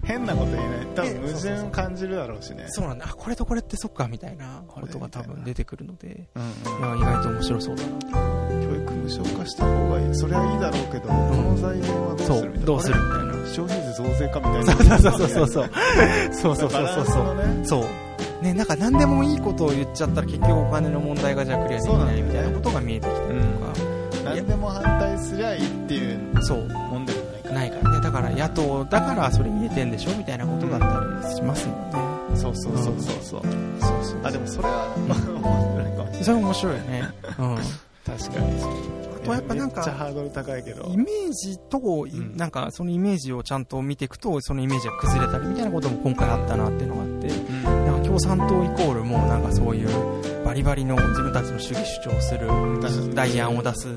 [0.03, 0.87] 変なこと言えない。
[0.95, 2.67] 多分ね矛盾感じるだろうしね。
[2.69, 3.07] そうなんだ。
[3.09, 7.89] あ、これとこれってそっか、みたいなことが多分出てくるので、うんうん意外と面白そうだな。
[8.01, 10.15] 教育無償化した方がいい。
[10.15, 13.31] それはいいだろうけど、この財源はどうするみたいな。、どうするみたいな。
[13.47, 14.99] 消費税増税かみたいな。
[14.99, 15.71] そうそうそうそうそう。
[16.33, 17.67] そうそうそうそうのね。
[17.67, 17.85] そう。
[18.43, 23.90] ね、なんか何でもいいことを言っちゃったら結局お金の問題がじゃあクリアできないみたいなことが見えてきたりと
[24.37, 27.55] 何でも反対すりゃいいっていうか、そう、もんでもないから。
[27.55, 28.01] ないからね。
[28.01, 31.91] だから野党だからそれ入れてんでしょみたいなことだったりしますもん
[32.33, 32.37] ね。
[32.37, 33.23] そうそうそうそうそう。
[33.23, 36.25] そうそうあ、でもそれは、まあ、面白いかもしれない。
[36.25, 37.09] それ面白いよね。
[37.39, 37.59] うん。
[38.07, 39.10] 確かに。
[39.23, 40.87] あとやっぱなんか、ハードル高いけど。
[40.87, 42.37] イメージと、ん。
[42.37, 47.63] なんかそのイメージをちゃんと見ていくと、そのイメージが崩れたりみたいなことも今回あったなっていうのがあって、うん。
[47.65, 49.89] なんか共産党イコールもうなんかそういう
[50.45, 52.49] バリバリの自分たちの主義主張する
[53.15, 53.97] 代案を出す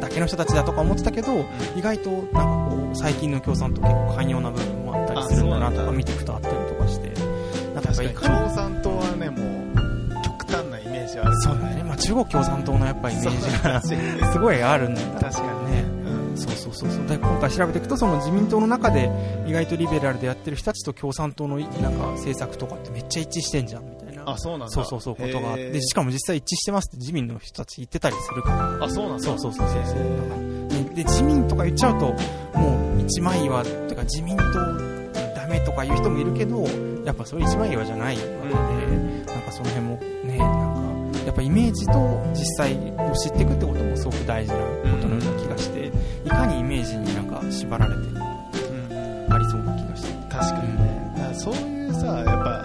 [0.00, 1.44] だけの人たちだとか思ってたけど、
[1.76, 7.12] 意外となんかこう最近の共産党結構寛容な部分もあったりするんだなとか見ていくとあったりとかして
[7.74, 8.95] なんか共産党
[11.16, 11.26] ジは。
[11.26, 15.00] あるそうだね、まあ、中国共産党のやっぱイメージがすごいあるんだ。
[15.20, 15.80] 確かにね。
[15.82, 16.36] うん。
[16.36, 17.06] そうそうそうそう。
[17.06, 19.10] で今回調べていくとその自民党の中で
[19.46, 24.30] 意外とリベラルでやってる人たちと共産党のなんか政策とかってめっちゃ一致してんじゃんみたいな。
[24.30, 24.74] あそうなんだ。
[24.74, 25.70] そうそうそうことがあって。
[25.70, 28.84] でしかも実際一致してますって自民の人たち言ってたりするから。
[28.84, 29.22] あそうなんだ。
[29.22, 29.84] そうそうそうそう。
[29.86, 32.06] そうへでで自民とか言っちゃうと
[32.58, 34.44] もう一枚岩とか自民党
[35.34, 36.64] ダメとか言う人もいるけど
[37.04, 40.65] やっぱそれ一枚岩じゃないわけで、なんかその辺もね
[41.26, 44.64] やっぱイメージと実際を知っていくってこともすごく大事なこ
[45.02, 45.92] とのような気がして、
[46.24, 49.32] いかにイメージになんか縛られてうん。
[49.32, 50.12] ありそうな気がして。
[50.30, 51.12] 確かにね。
[51.16, 52.64] だからそういうさやっぱ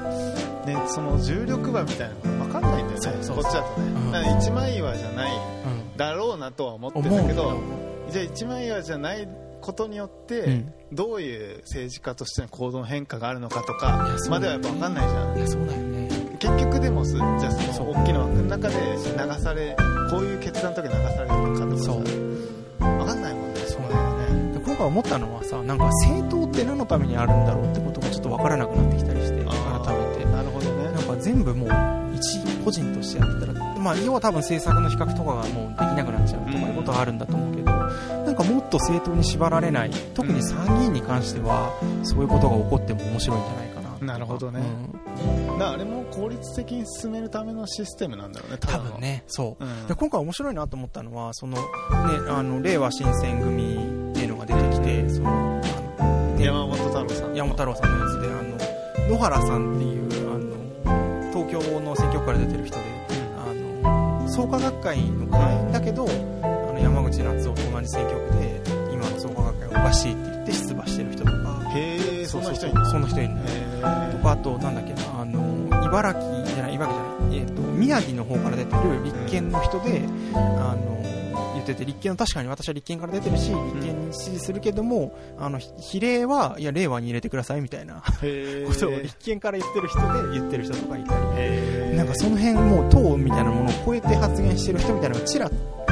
[0.67, 3.27] ねその重力馬みたいなのが分かんないんだよね。
[3.27, 4.11] こっちだとね、うん。
[4.11, 7.59] だから一枚岩じゃないうんだろうなとは思って思うるんだけど
[8.11, 9.27] じゃあ一枚岩じゃない
[9.59, 10.73] ことによって、うん。
[10.93, 15.37] どういう政治家としての行動の変化があるのかといかまではやっぱ分かんないじゃん。
[15.37, 19.77] いやそうだよね結局でもすじゃあその大きな枠の中で流され
[20.09, 22.03] こういう決断の時流されるのかとかさそう
[22.79, 23.59] 分かんないもんね。
[23.59, 23.81] そう。
[23.83, 29.53] だよねで今回思ったのはさなんか政党って何のためにあるんだろうってことがちょっと分からなくなってきたりして改
[29.95, 30.25] めて。
[30.25, 30.85] なるほどね。
[30.85, 41.71] なんか全部もう一個人としてやってたら、まあ、要は多分政策の比較とかがもうできなくなっちゃうとかいうことはあるんだと思うけど、なんかもっと政党に縛られない特に参議院に関しては
[42.01, 43.70] そういうことが起こっても面白いんじゃないか
[44.01, 44.59] なるほどね。
[45.55, 45.63] うん。
[45.63, 49.63] あれも効率的に進めるためのシステムなんだろうねた多分ねそう。
[49.63, 49.87] うん。
[49.87, 51.63] で今回面白いなと思ったのはその、ね、
[52.29, 58.31] あの令和新選組っていうのが出てきてそのあのね山本太郎さん山本太郎さんのやつであ
[59.07, 62.83] の野原さんっていうあの東京の選挙区から出てる人で
[63.37, 66.07] あの創価学会の会員だけどあ
[66.73, 68.61] の山口夏夫と同じ選挙区で
[68.93, 73.35] 今の創価学会がおかしいって言って出馬してる人とかへえそんな人いるそんな人いる
[74.11, 80.03] とかあとなんだっけなあの茨城じゃない茨城じゃない、えー、と宮城の方から出てる立憲の人で
[80.35, 81.01] あの
[81.53, 91.81] 言ってて立憲は確かに私は立憲から出てるし立憲に支持するけどもあのひ比例はいや令和に入れてくださいみたいなえことを立憲から言ってる人で言ってる人とかいたり。
[92.01, 95.51] なんかその辺もう党みたいなものを超えて発言してる人みたいなのがちら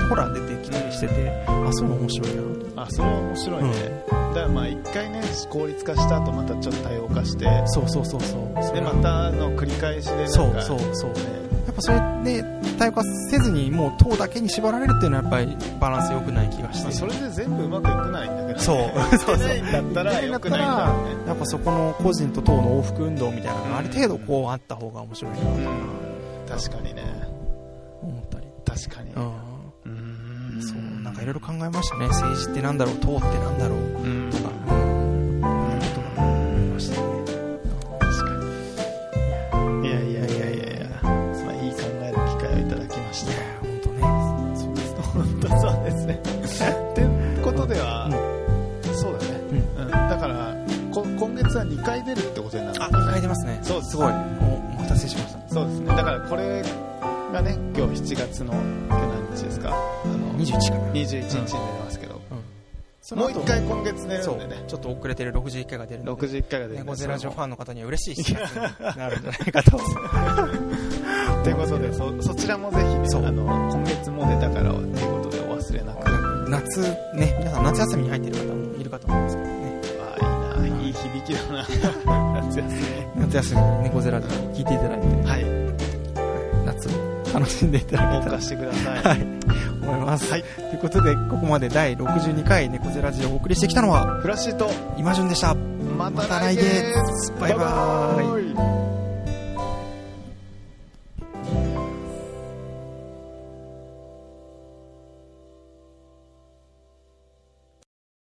[0.09, 2.41] ほら出てきたりしててあそういうの面白いな。
[2.41, 8.63] とあそれは面白いね、だからまあ一回ね効率化した後またちょっと多様化してそうそうそうそう。
[8.63, 11.11] それでまたの繰り返しでなんかそうそうそう。
[11.13, 11.19] ね。
[11.67, 12.43] やっぱそれで
[12.79, 16.83] 多様化せずにもう党だけに縛られるっていうのはやっぱりバランス良くない気がして。
[16.85, 19.19] まあそれで全部うまくいくないんだけど、ね、そう。
[19.19, 21.09] そうそうだったら良くないんだね。
[21.27, 25.67] やっぱそこの個人と党の往復運動みたいなのがある程度こうあった方が面白いなとうん
[26.47, 27.03] 確かにね。
[28.01, 28.47] 思ったり。
[28.65, 29.11] 確かに。
[29.13, 29.31] うん
[31.19, 32.07] かいろいろ考えましたね。
[32.07, 33.79] 政治ってなんだろう党ってなんだろう。
[33.79, 34.29] うん。
[34.31, 35.41] とかうん。
[35.41, 35.79] こん。
[35.79, 37.07] なことが思いましたね
[37.99, 38.29] 確か
[39.81, 41.09] にいやいやいやいやいやま
[41.51, 44.01] あいい考える機会をいただきましたいや本当ね
[44.55, 46.21] そうですね本当そうですね
[46.91, 48.09] ってことでは、
[48.93, 49.39] そうだね、
[49.77, 49.89] うん。
[49.89, 50.55] だから
[50.91, 54.13] こ今月は2回出るってことになるあ2回出ますねそうですすごいおお
[54.77, 56.63] 待たせしましたそうですねだからこれ
[57.31, 60.77] がね今日7月の今日何日ですかあの21か。
[60.77, 62.19] な21日に出ますけど、
[63.15, 64.63] もう1回今月出るんでね。
[64.67, 65.31] ちょっと遅れてる。
[65.31, 66.27] 61回が出るので。
[66.27, 69.71] 61回が出る猫背ラジオファンの方には嬉しい7月になるんじゃないかと。
[71.43, 76.49] ということでそそちらもぜひねあの今月も出たからっていうことでお忘れなく。
[76.49, 76.81] 夏
[77.15, 79.81] ね皆さん夏休みに入ってる方もいるかと思うんですけどね。
[80.21, 81.65] ああいいないい響きだな。
[82.41, 82.67] 夏休
[83.15, 83.21] み。
[83.21, 85.48] 夏休みに猫背ラジオを聞いていただいて、はい
[87.33, 89.03] 楽しんでいただけたらしてください。
[89.03, 89.39] はい。
[89.81, 90.43] 思います、はい。
[90.43, 95.55] ということでここまで第62回猫背ラジオをお送りしてきたのはフラッシュと今順でした。
[95.55, 96.63] ままた来月。
[97.39, 98.15] バイバ
[98.55, 99.08] イ